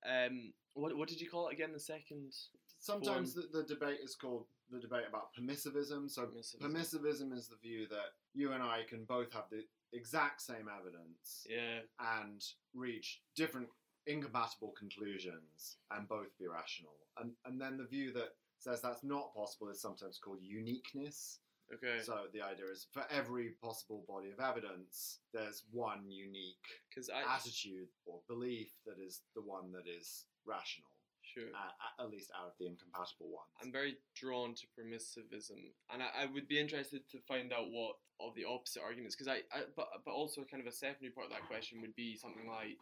[0.05, 1.73] Um, what, what did you call it again?
[1.73, 2.33] The second
[2.79, 6.09] Sometimes the, the debate is called the debate about permissivism.
[6.09, 6.61] So Permissivism.
[6.61, 11.45] permissivism is the view that you and I can both have the exact same evidence
[11.49, 11.79] Yeah,
[12.19, 13.67] and reach different
[14.05, 16.93] incompatible conclusions and both be rational.
[17.19, 21.39] And and then the view that says that's not possible is sometimes called uniqueness.
[21.73, 21.99] okay.
[22.01, 26.65] So the idea is for every possible body of evidence, there's one unique
[27.13, 30.89] I attitude or belief that is the one that is rational,
[31.37, 31.53] sure.
[31.53, 33.53] uh, at least out of the incompatible ones.
[33.61, 38.01] I'm very drawn to permissivism, and I, I would be interested to find out what
[38.17, 39.13] of the opposite arguments.
[39.13, 41.95] Because I, I, but but also kind of a secondary part of that question would
[41.95, 42.81] be something like,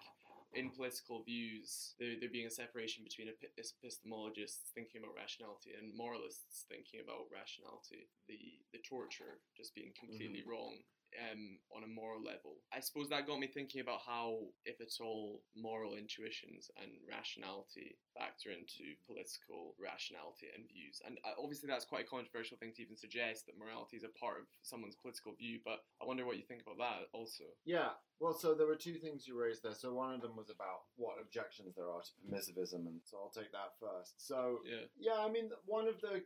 [0.56, 5.91] in political views, there, there being a separation between epi- epistemologists thinking about rationality and
[5.91, 8.08] moralists thinking about rationality.
[8.32, 8.39] The
[8.72, 10.80] the torture just being completely wrong.
[11.15, 14.91] Um, on a moral level, I suppose that got me thinking about how, if at
[15.00, 21.00] all, moral intuitions and rationality factor into political rationality and views.
[21.08, 24.12] And uh, obviously, that's quite a controversial thing to even suggest that morality is a
[24.20, 25.63] part of someone's political view.
[25.63, 27.48] But I wonder what you think about that also.
[27.63, 29.76] Yeah, well, so there were two things you raised there.
[29.76, 33.32] So one of them was about what objections there are to permissivism, and so I'll
[33.36, 34.20] take that first.
[34.20, 34.88] So Yeah.
[35.00, 36.20] yeah, I mean, one of the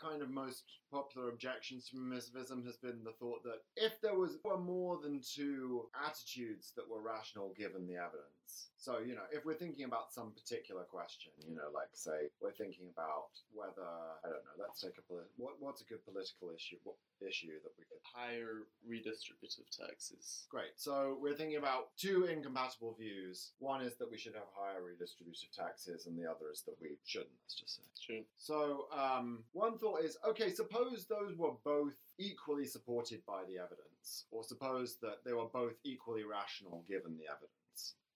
[0.00, 4.38] kind of most popular objections to permissivism has been the thought that if there was
[4.44, 8.41] were more than two attitudes that were rational given the evidence.
[8.76, 12.52] So you know, if we're thinking about some particular question, you know, like say we're
[12.52, 13.86] thinking about whether
[14.24, 17.54] I don't know, let's take a polit- what, what's a good political issue what issue
[17.62, 20.46] that we could Higher redistributive taxes.
[20.50, 20.72] Great.
[20.76, 23.52] So we're thinking about two incompatible views.
[23.58, 26.98] One is that we should have higher redistributive taxes, and the other is that we
[27.06, 27.30] shouldn't.
[27.44, 27.82] Let's just say.
[28.04, 28.24] True.
[28.36, 34.26] So um, one thought is, okay, suppose those were both equally supported by the evidence,
[34.30, 37.61] or suppose that they were both equally rational given the evidence.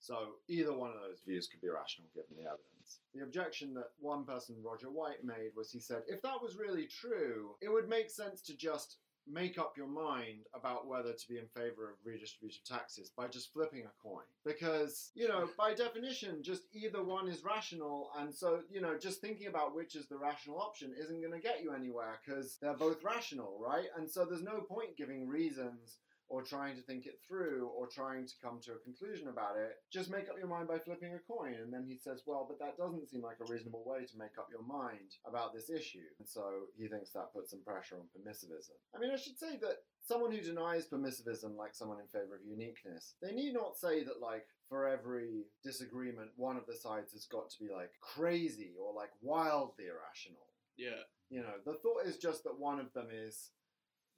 [0.07, 3.01] So either one of those views could be rational given the evidence.
[3.13, 6.87] The objection that one person, Roger White, made was he said, if that was really
[6.87, 11.39] true, it would make sense to just make up your mind about whether to be
[11.39, 14.23] in favor of redistributive taxes by just flipping a coin.
[14.45, 19.21] Because, you know, by definition, just either one is rational, and so, you know, just
[19.21, 22.77] thinking about which is the rational option isn't going to get you anywhere because they're
[22.77, 23.89] both rational, right?
[23.97, 28.27] And so there's no point giving reasons or trying to think it through or trying
[28.27, 29.77] to come to a conclusion about it.
[29.93, 31.55] Just make up your mind by flipping a coin.
[31.63, 34.37] And then he says, well, but that doesn't seem like a reasonable way to make
[34.39, 36.07] up your mind about this issue.
[36.19, 36.43] And so
[36.77, 38.75] he thinks that puts some pressure on permissivism.
[38.95, 42.45] I mean, I should say that someone who denies permissivism, like someone in favor of
[42.45, 47.27] uniqueness, they need not say that, like, for every disagreement, one of the sides has
[47.27, 50.47] got to be, like, crazy or, like, wildly irrational.
[50.77, 51.07] Yeah.
[51.31, 53.51] You know, the thought is just that one of them is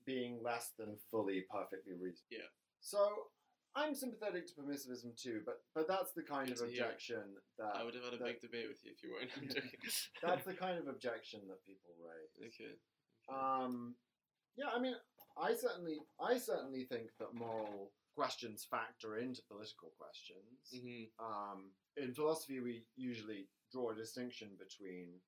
[0.09, 2.33] being less than fully perfectly reasonable.
[2.33, 2.49] Yeah.
[2.81, 3.01] So
[3.77, 7.23] I'm sympathetic to permissivism too, but but that's the kind of objection
[7.59, 9.33] that I would have had a that- big debate with you if you weren't.
[10.25, 12.33] That's the kind of objection that people raise.
[12.49, 12.75] okay.
[13.29, 13.95] Um,
[14.57, 14.95] yeah, I mean,
[15.41, 20.73] I certainly I certainly think that moral questions factor into political questions.
[20.73, 25.21] hmm Um, in philosophy, we usually draw a distinction between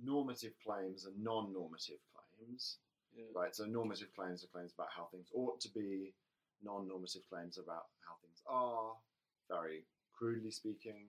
[0.00, 2.78] normative claims and non-normative claims.
[3.18, 3.24] Yeah.
[3.34, 6.14] Right, so normative claims are claims about how things ought to be,
[6.62, 8.92] non normative claims about how things are,
[9.50, 9.84] very
[10.16, 11.08] crudely speaking.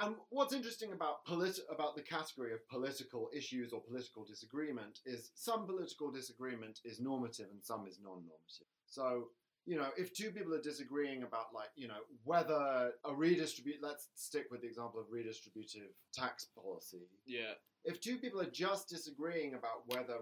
[0.00, 5.32] and what's interesting about polit- about the category of political issues or political disagreement is
[5.34, 8.68] some political disagreement is normative and some is non-normative.
[8.86, 9.30] So
[9.66, 14.08] you know, if two people are disagreeing about like you know whether a redistribute, let's
[14.14, 17.08] stick with the example of redistributive tax policy.
[17.26, 17.54] Yeah.
[17.84, 20.18] If two people are just disagreeing about whether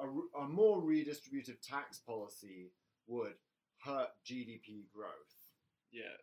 [0.00, 2.72] a, a more redistributive tax policy
[3.06, 3.34] would
[3.84, 5.34] hurt GDP growth,
[5.92, 6.16] Yeah.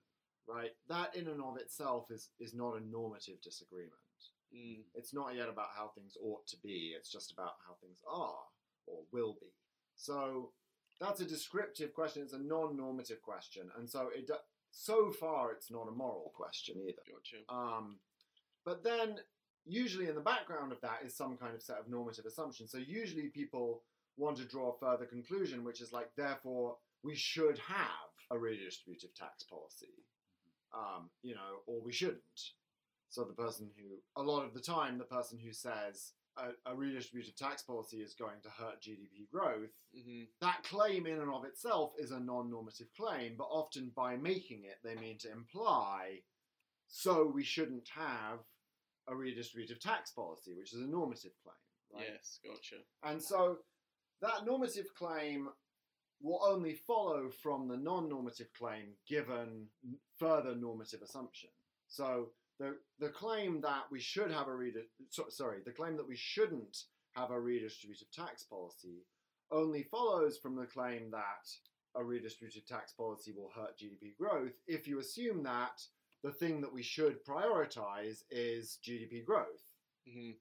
[0.48, 0.72] right?
[0.90, 3.94] That in and of itself is is not a normative disagreement.
[4.56, 4.84] Mm.
[4.94, 6.94] It's not yet about how things ought to be.
[6.98, 8.44] It's just about how things are
[8.86, 9.48] or will be.
[9.96, 10.52] So
[11.00, 12.22] that's a descriptive question.
[12.24, 14.30] It's a non-normative question, and so it
[14.72, 17.02] so far it's not a moral question either.
[17.08, 17.44] Gotcha.
[17.50, 18.00] Um,
[18.66, 19.18] but then
[19.66, 22.72] usually in the background of that is some kind of set of normative assumptions.
[22.72, 23.82] So usually people
[24.18, 29.14] want to draw a further conclusion, which is like, therefore, we should have a redistributive
[29.16, 30.06] tax policy,
[30.74, 32.52] um, you know, or we shouldn't.
[33.10, 36.76] So the person who, a lot of the time, the person who says a, a
[36.76, 41.46] redistributive tax policy is going to hurt GDP growth, hmm that claim in and of
[41.46, 46.20] itself is a non-normative claim, but often by making it, they mean to imply,
[46.88, 48.40] so we shouldn't have
[49.08, 51.56] a redistributive tax policy, which is a normative claim,
[52.02, 52.10] right?
[52.14, 52.40] Yes.
[52.46, 52.82] Gotcha.
[53.04, 53.58] And so
[54.22, 55.50] that normative claim
[56.22, 59.68] will only follow from the non-normative claim given
[60.18, 61.50] further normative assumption.
[61.88, 62.30] So
[62.60, 66.16] the the claim that we should have a redi- so, sorry, the claim that we
[66.16, 66.78] shouldn't
[67.16, 69.06] have a redistributive tax policy
[69.52, 71.48] only follows from the claim that
[71.96, 75.80] a redistributive tax policy will hurt GDP growth if you assume that
[76.24, 79.74] the thing that we should prioritize is GDP growth,
[80.12, 80.32] hmm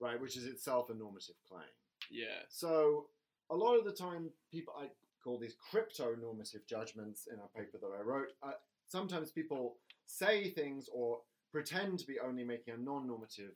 [0.00, 1.64] right, which is itself a normative claim.
[2.10, 2.44] Yeah.
[2.48, 3.06] So
[3.50, 4.88] a lot of the time, people I
[5.22, 8.28] call these crypto-normative judgments in a paper that I wrote.
[8.42, 8.52] Uh,
[8.86, 13.52] sometimes people say things or pretend to be only making a non-normative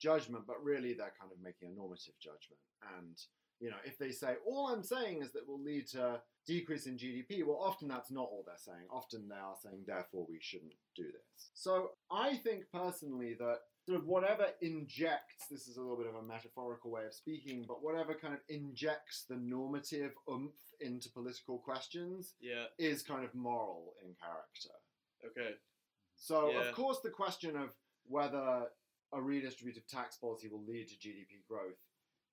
[0.00, 2.60] judgment, but really they're kind of making a normative judgment.
[2.98, 3.16] And
[3.60, 6.96] you know, if they say all I'm saying is that will lead to decrease in
[6.98, 8.86] GDP, well, often that's not all they're saying.
[8.90, 11.50] Often they are saying, therefore, we shouldn't do this.
[11.54, 16.14] So I think personally that sort of whatever injects this is a little bit of
[16.16, 21.58] a metaphorical way of speaking, but whatever kind of injects the normative oomph into political
[21.58, 22.66] questions Yeah.
[22.78, 24.74] is kind of moral in character.
[25.24, 25.56] Okay.
[26.16, 26.68] So, Yeah.
[26.68, 27.74] of course, the question of
[28.06, 28.70] whether
[29.12, 31.78] a redistributive tax policy will lead to GDP growth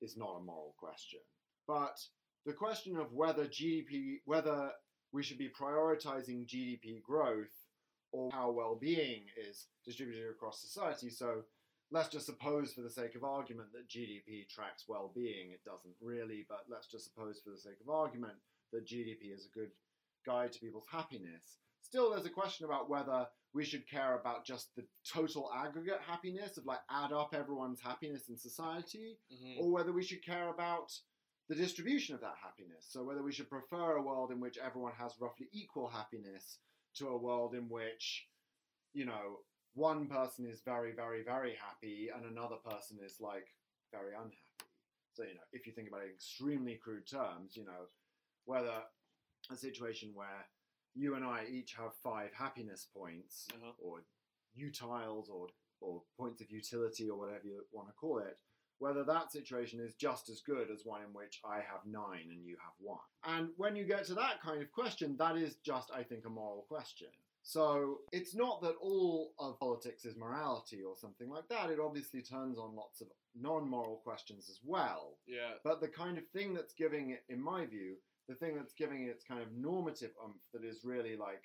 [0.01, 1.19] is not a moral question.
[1.67, 1.99] But
[2.45, 4.71] the question of whether GDP, whether
[5.13, 7.53] we should be prioritizing GDP growth
[8.11, 11.09] or how well-being is distributed across society.
[11.09, 11.43] So,
[11.91, 15.51] let's just suppose, for the sake of argument, that GDP tracks well-being.
[15.51, 18.33] It doesn't really, but let's just suppose, for the sake of argument,
[18.71, 19.71] that GDP is a good
[20.25, 21.57] guide to people's happiness.
[21.81, 26.57] Still, there's a question about whether we should care about just the total aggregate happiness
[26.57, 30.91] of like add up everyone's happiness in society, hmm or whether we should care about
[31.49, 32.87] the distribution of that happiness.
[32.87, 36.59] So, whether we should prefer a world in which everyone has roughly equal happiness
[36.95, 38.27] to a world in which,
[38.93, 39.39] you know,
[39.73, 43.47] one person is very, very, very happy and another person is like
[43.91, 44.35] very unhappy.
[45.13, 47.87] So, you know, if you think about it in extremely crude terms, you know,
[48.45, 48.83] whether
[49.51, 50.45] a situation where
[50.95, 53.71] you and I each have five happiness points Uh-huh.
[53.79, 54.01] or
[54.53, 55.47] utiles or,
[55.79, 58.37] or points of utility or whatever you want to call it,
[58.79, 62.43] whether that situation is just as good as one in which I have nine and
[62.45, 62.99] you have one.
[63.23, 66.29] And when you get to that kind of question, that is just, I think, a
[66.29, 67.07] moral question.
[67.43, 71.71] So it's not that all of politics is morality or something like that.
[71.71, 75.17] It obviously turns on lots of non moral questions as well.
[75.25, 75.53] Yeah.
[75.63, 77.95] But the kind of thing that's giving it, in my view,
[78.27, 81.43] the thing that's giving it its kind of normative oomph that is really like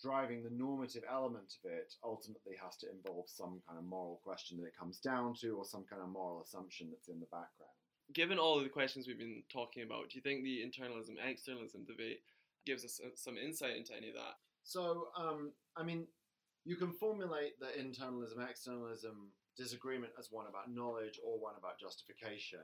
[0.00, 4.58] driving the normative element of it ultimately has to involve some kind of moral question
[4.58, 7.70] that it comes down to or some kind of moral assumption that's in the background.
[8.12, 11.84] Given all of the questions we've been talking about, do you think the internalism externalism
[11.86, 12.20] debate
[12.66, 14.36] gives us some insight into any of that?
[14.64, 16.06] So, um, I mean,
[16.64, 22.60] you can formulate the internalism externalism disagreement as one about knowledge or one about justification.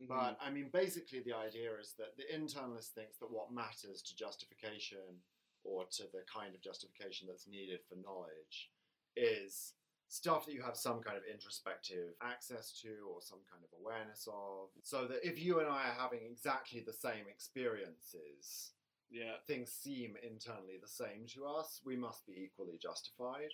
[0.00, 0.08] Mhm.
[0.08, 4.16] But I mean, basically, the idea is that the internalist thinks that what matters to
[4.16, 5.22] justification
[5.64, 8.70] or to the kind of justification that's needed for knowledge
[9.16, 9.74] is
[10.08, 14.26] stuff that you have some kind of introspective access to or some kind of awareness
[14.32, 14.70] of.
[14.82, 18.72] So that if you and I are having exactly the same experiences,
[19.10, 19.34] yeah.
[19.46, 23.50] things seem internally the same to us, we must be equally justified.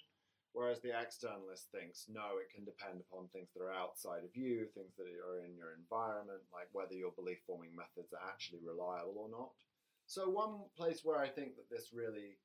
[0.55, 4.67] Whereas the externalist thinks, no, it can depend upon things that are outside of you,
[4.73, 9.19] things that are in your environment, like whether your belief forming methods are actually reliable
[9.19, 9.51] or not.
[10.07, 12.39] So, one place where I think that this really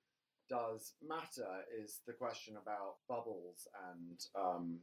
[0.50, 4.80] does matter is the question about bubbles and um,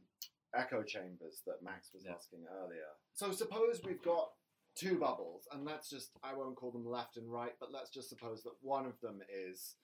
[0.55, 2.13] echo chambers that Max was Yeah.
[2.13, 2.87] asking earlier.
[3.13, 4.31] So suppose we've got
[4.75, 8.07] two bubbles, and let's just, I won't call them left and right, but let's just
[8.09, 9.75] suppose that one of them is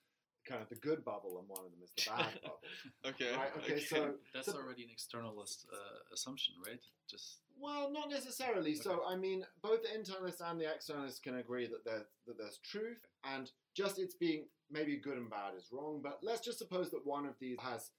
[0.46, 2.60] kind of the good bubble and one of them is the bad bubble.
[3.06, 3.36] Okay.
[3.36, 6.80] Right, okay, so That's So- already an externalist uh, assumption, right?
[7.10, 8.76] Just Well, not necessarily.
[8.76, 12.58] So, I mean, both the internalists and the externalists can agree that there's that there's
[12.64, 16.00] truth, and just it's being maybe good and bad is wrong.
[16.02, 17.92] But let's just suppose that one of these has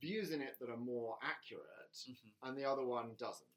[0.00, 1.96] views in it that are more accurate,
[2.42, 3.48] and the other one doesn't.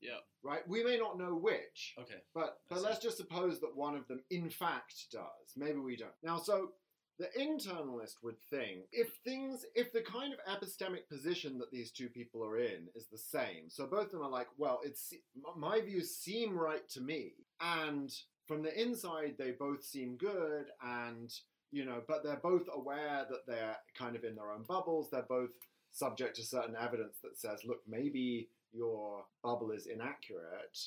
[0.00, 0.18] Yeah.
[0.42, 0.66] Right.
[0.68, 2.20] We may not know which, okay.
[2.34, 5.56] but but let's just suppose that one of them in fact does.
[5.56, 6.12] Maybe we don't.
[6.22, 6.72] Now, so
[7.18, 12.08] the internalist would think if things, if the kind of epistemic position that these two
[12.08, 15.12] people are in is the same, so both of them are like, well, it's
[15.56, 18.12] my views seem right to me, and
[18.46, 21.32] from the inside they both seem good, and
[21.72, 25.08] you know, but they're both aware that they're kind of in their own bubbles.
[25.10, 25.50] They're both
[25.90, 30.78] subject to certain evidence that says, look, maybe your bubble is inaccurate.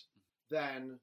[0.50, 1.00] Then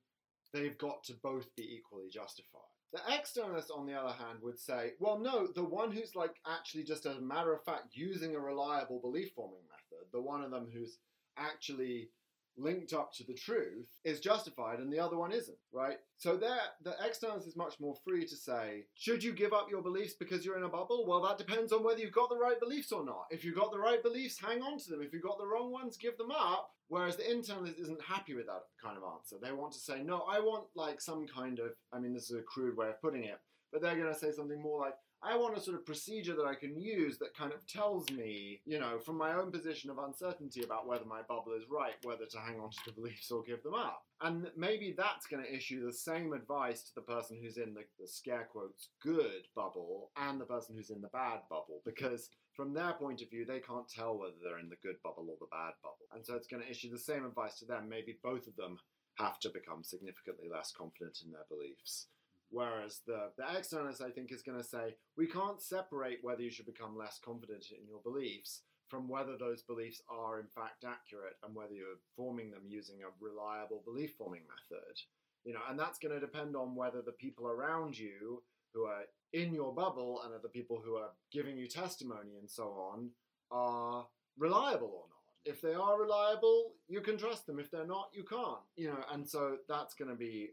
[0.57, 2.61] they've got to both be equally justified.
[2.93, 6.85] The externalist, on the other hand, would say, well, no, the one who's like actually
[6.85, 10.51] just as a matter of fact using a reliable belief forming method, the one of
[10.51, 10.99] them who's
[11.37, 12.09] actually
[12.57, 15.99] linked up to the truth is justified and the other one isn't, right?
[16.17, 19.83] So there the externalist is much more free to say, should you give up your
[19.83, 21.05] beliefs because you're in a bubble?
[21.07, 23.27] Well, that depends on whether you've got the right beliefs or not.
[23.31, 25.03] If you've got the right beliefs, hang on to them.
[25.03, 26.71] If you've got the wrong ones, give them up.
[26.89, 29.37] Whereas the internalist isn't happy with that kind of answer.
[29.43, 32.39] They want to say, no, I want like some kind of, I mean, this is
[32.39, 33.41] a crude way of putting it,
[33.73, 36.47] but they're going to say something more like, I want a sort of procedure that
[36.47, 39.99] I can use that kind of tells me, you know, from my own position of
[39.99, 43.43] uncertainty about whether my bubble is right, whether to hang on to the beliefs or
[43.43, 44.03] give them up.
[44.21, 47.83] And maybe that's going to issue the same advice to the person who's in the,
[47.99, 52.73] the scare quotes good bubble and the person who's in the bad bubble, because from
[52.73, 55.51] their point of view, they can't tell whether they're in the good bubble or the
[55.51, 56.07] bad bubble.
[56.15, 57.89] And so it's going to issue the same advice to them.
[57.89, 58.79] Maybe both of them
[59.19, 62.07] have to become significantly less confident in their beliefs.
[62.51, 66.51] Whereas the, the externalist, I think, is going to say, we can't separate whether you
[66.51, 71.37] should become less confident in your beliefs from whether those beliefs are in fact accurate
[71.45, 74.97] and whether you're forming them using a reliable belief forming method.
[75.45, 78.43] You know, and that's going to depend on whether the people around you
[78.73, 82.51] who are in your bubble and are the people who are giving you testimony and
[82.51, 83.11] so on
[83.51, 84.07] are
[84.39, 85.17] reliable or not.
[85.45, 87.61] If they are reliable, you can trust them.
[87.61, 88.59] If they're not, you can't.
[88.77, 90.51] You know, and so that's going to be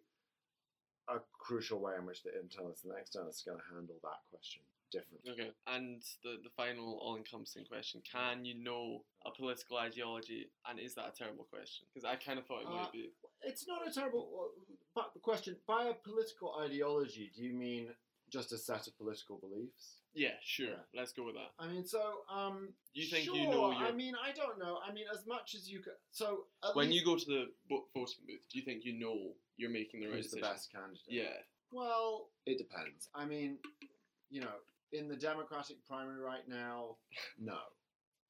[1.10, 4.20] a crucial way in which the internalist and the externalist are going to handle that
[4.30, 5.32] question differently.
[5.32, 5.52] Okay.
[5.68, 10.50] And the, the final all encompassing question Can you know a political ideology?
[10.70, 11.86] And is that a terrible question?
[11.94, 13.10] Because I kind of thought it Uh, might be.
[13.42, 14.52] It's not a terrible
[14.96, 15.58] but the question.
[15.68, 17.88] By a political ideology, do you mean
[18.30, 19.98] just a set of political beliefs?
[20.14, 20.68] Yeah, sure.
[20.68, 21.00] Yeah.
[21.00, 21.52] Let's go with that.
[21.58, 23.88] I mean, so um, You think sure, you know your.
[23.88, 24.78] I mean, I don't know.
[24.88, 25.98] I mean, as much as you could.
[26.12, 29.34] So when least you go to the vo- voting booth, do you think you know
[29.58, 30.54] you're making the right who's the decision?
[30.54, 31.02] best candidate?
[31.08, 31.38] Yeah.
[31.72, 33.10] Well, it depends.
[33.16, 33.58] I mean,
[34.30, 34.56] you know,
[34.92, 36.98] in the Democratic primary right now,
[37.40, 37.58] no,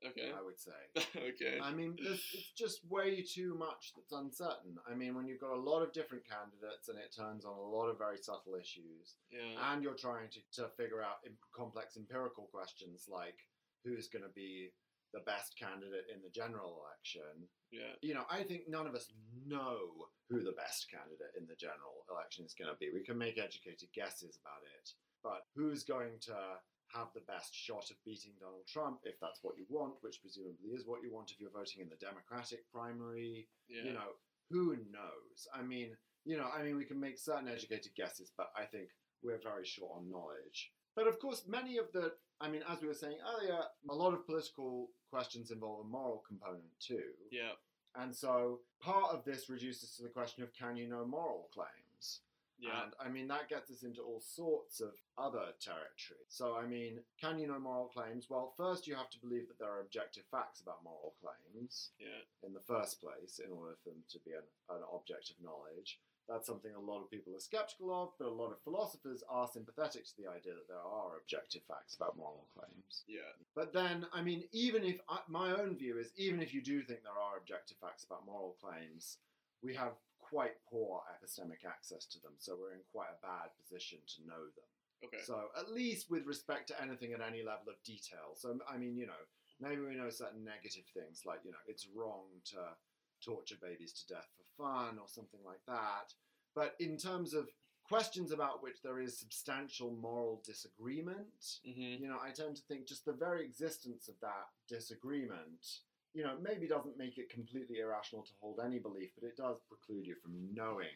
[0.06, 0.32] Okay.
[0.38, 0.72] I would say.
[1.30, 1.60] okay.
[1.62, 4.76] I mean, it's just way too much that's uncertain.
[4.90, 7.62] I mean, when you've got a lot of different candidates and it turns on a
[7.62, 9.72] lot of very subtle issues, yeah.
[9.72, 11.24] and you're trying to, to figure out
[11.56, 13.38] complex empirical questions like
[13.84, 14.72] who's going to be
[15.14, 17.94] the best candidate in the general election, yeah.
[18.02, 19.14] you know, I think none of us
[19.46, 22.90] know who the best candidate in the general election is going to be.
[22.90, 24.90] We can make educated guesses about it,
[25.22, 26.58] but who's going to
[26.92, 30.74] have the best shot of beating Donald Trump if that's what you want, which presumably
[30.74, 33.48] is what you want if you're voting in the Democratic primary?
[33.70, 33.86] Yeah.
[33.86, 34.18] You know,
[34.50, 35.46] who knows?
[35.54, 35.94] I mean,
[36.26, 38.90] you know, I mean, we can make certain educated guesses, but I think
[39.22, 40.72] we're very short on knowledge.
[40.96, 43.60] But of course, many of the, I mean, as we were saying earlier,
[43.90, 47.14] a lot of political questions involve a moral component too.
[47.32, 47.54] yeah.
[47.96, 52.22] And so part of this reduces to the question of can you know moral claims?
[52.60, 52.84] Yeah.
[52.84, 56.24] And I mean, that gets us into all sorts of other territory.
[56.30, 58.30] So, I mean, can you know moral claims?
[58.30, 62.24] Well, first you have to believe that there are objective facts about moral claims yeah.
[62.48, 66.00] in the first place in order for them to be an, an object of knowledge.
[66.30, 69.48] That's something a lot of people are skeptical of, but a lot of philosophers are
[69.48, 73.04] sympathetic to the idea that there are objective facts about moral claims.
[73.08, 73.36] Yeah.
[73.56, 76.82] But then, I mean, even if I, my own view is, even if you do
[76.82, 79.18] think there are objective facts about moral claims,
[79.62, 84.00] we have quite poor epistemic access to them, so we're in quite a bad position
[84.16, 84.70] to know them.
[85.04, 85.24] Okay.
[85.26, 88.32] So, at least with respect to anything at any level of detail.
[88.36, 89.24] So, I mean, you know,
[89.60, 92.80] maybe we know certain negative things, like, you know, it's wrong to
[93.20, 96.14] torture babies to death for fun or something like that.
[96.56, 97.50] But in terms of
[97.84, 101.60] questions about which there is substantial moral disagreement.
[101.66, 105.82] hmm You know, I tend to think just the very existence of that disagreement,
[106.14, 109.58] you know, maybe doesn't make it completely irrational to hold any belief, but it does
[109.68, 110.96] preclude you from knowing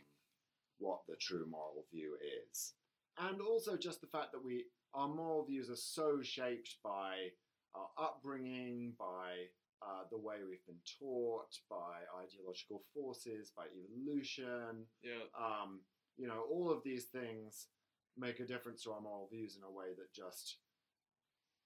[0.79, 2.15] what the true moral view
[2.49, 2.73] is.
[3.19, 7.31] And also just the fact that we our moral views are so shaped by
[7.75, 9.49] our upbringing, by
[9.81, 15.23] uh, the way we've been taught, by ideological forces, by evolution, Yeah.
[15.37, 15.81] um,
[16.17, 17.67] you know, all of these things
[18.17, 20.57] make a difference to our moral views in a way that just,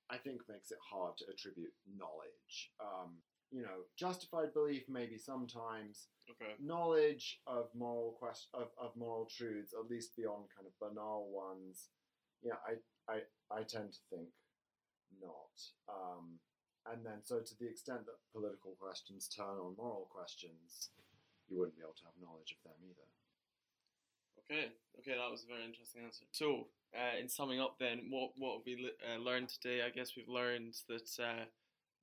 [0.09, 2.72] I think, makes it hard to attribute knowledge.
[2.80, 6.55] Um, you know, justified belief maybe sometimes Okay.
[6.59, 11.89] knowledge of moral quest- of, of moral truths, at least beyond kind of banal ones.
[12.41, 12.76] Yeah, I
[13.12, 14.30] I, I tend to think
[15.20, 15.55] not.
[15.89, 16.39] Um,
[16.90, 20.90] and then, so to the extent that political questions turn on moral questions,
[21.48, 23.08] you wouldn't be able to have knowledge of them either.
[24.50, 26.26] Okay, okay, that was a very interesting answer.
[26.32, 29.82] So, uh, in summing up, then, what what have we uh, learned today?
[29.86, 31.46] I guess we've learned that uh,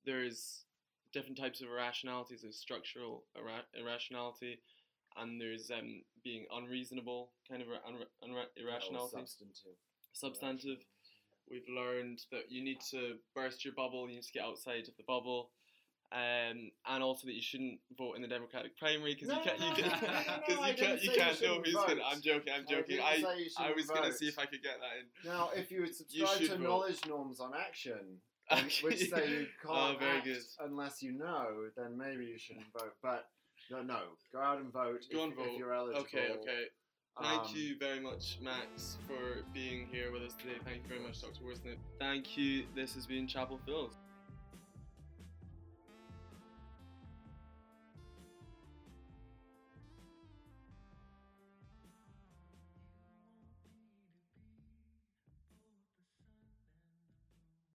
[0.05, 0.65] there's
[1.13, 2.41] different types of irrationalities.
[2.41, 4.59] There's structural irra- irrationality,
[5.17, 9.17] and there's um, being unreasonable kind of unre- unre- Or irrationality.
[9.17, 9.77] substantive.
[10.13, 10.77] Substantive.
[11.49, 14.07] We've learned that you need to burst your bubble.
[14.09, 15.49] You need to get outside of the bubble.
[16.11, 19.59] Um, and also that you shouldn't vote in the Democratic primary because No, you can't,
[19.59, 22.01] no, you can, no, I you can't, you say you can't know who's gonna.
[22.03, 22.51] I'm joking.
[22.55, 22.99] I'm joking.
[22.99, 25.31] I, I shouldn't was gonna see if I could get that in.
[25.31, 26.63] Now, if you would subscribe should to vote.
[26.63, 28.21] knowledge norms on action,
[28.81, 30.41] which say you Oh, can't very act good.
[30.65, 32.93] unless you know, then maybe you shouldn't vote.
[33.03, 33.25] But
[33.69, 33.99] no, no,
[34.33, 35.45] go out and vote, Go if, and vote.
[35.51, 36.01] if you're eligible.
[36.01, 36.63] Okay, okay.
[37.21, 40.57] Thank Um, you very much, Max, for being here with us today.
[40.63, 41.41] Thank you very much, Dr.
[41.43, 41.77] Worsnip.
[41.99, 42.63] Thank you.
[42.75, 43.93] This has been Chapel Phils.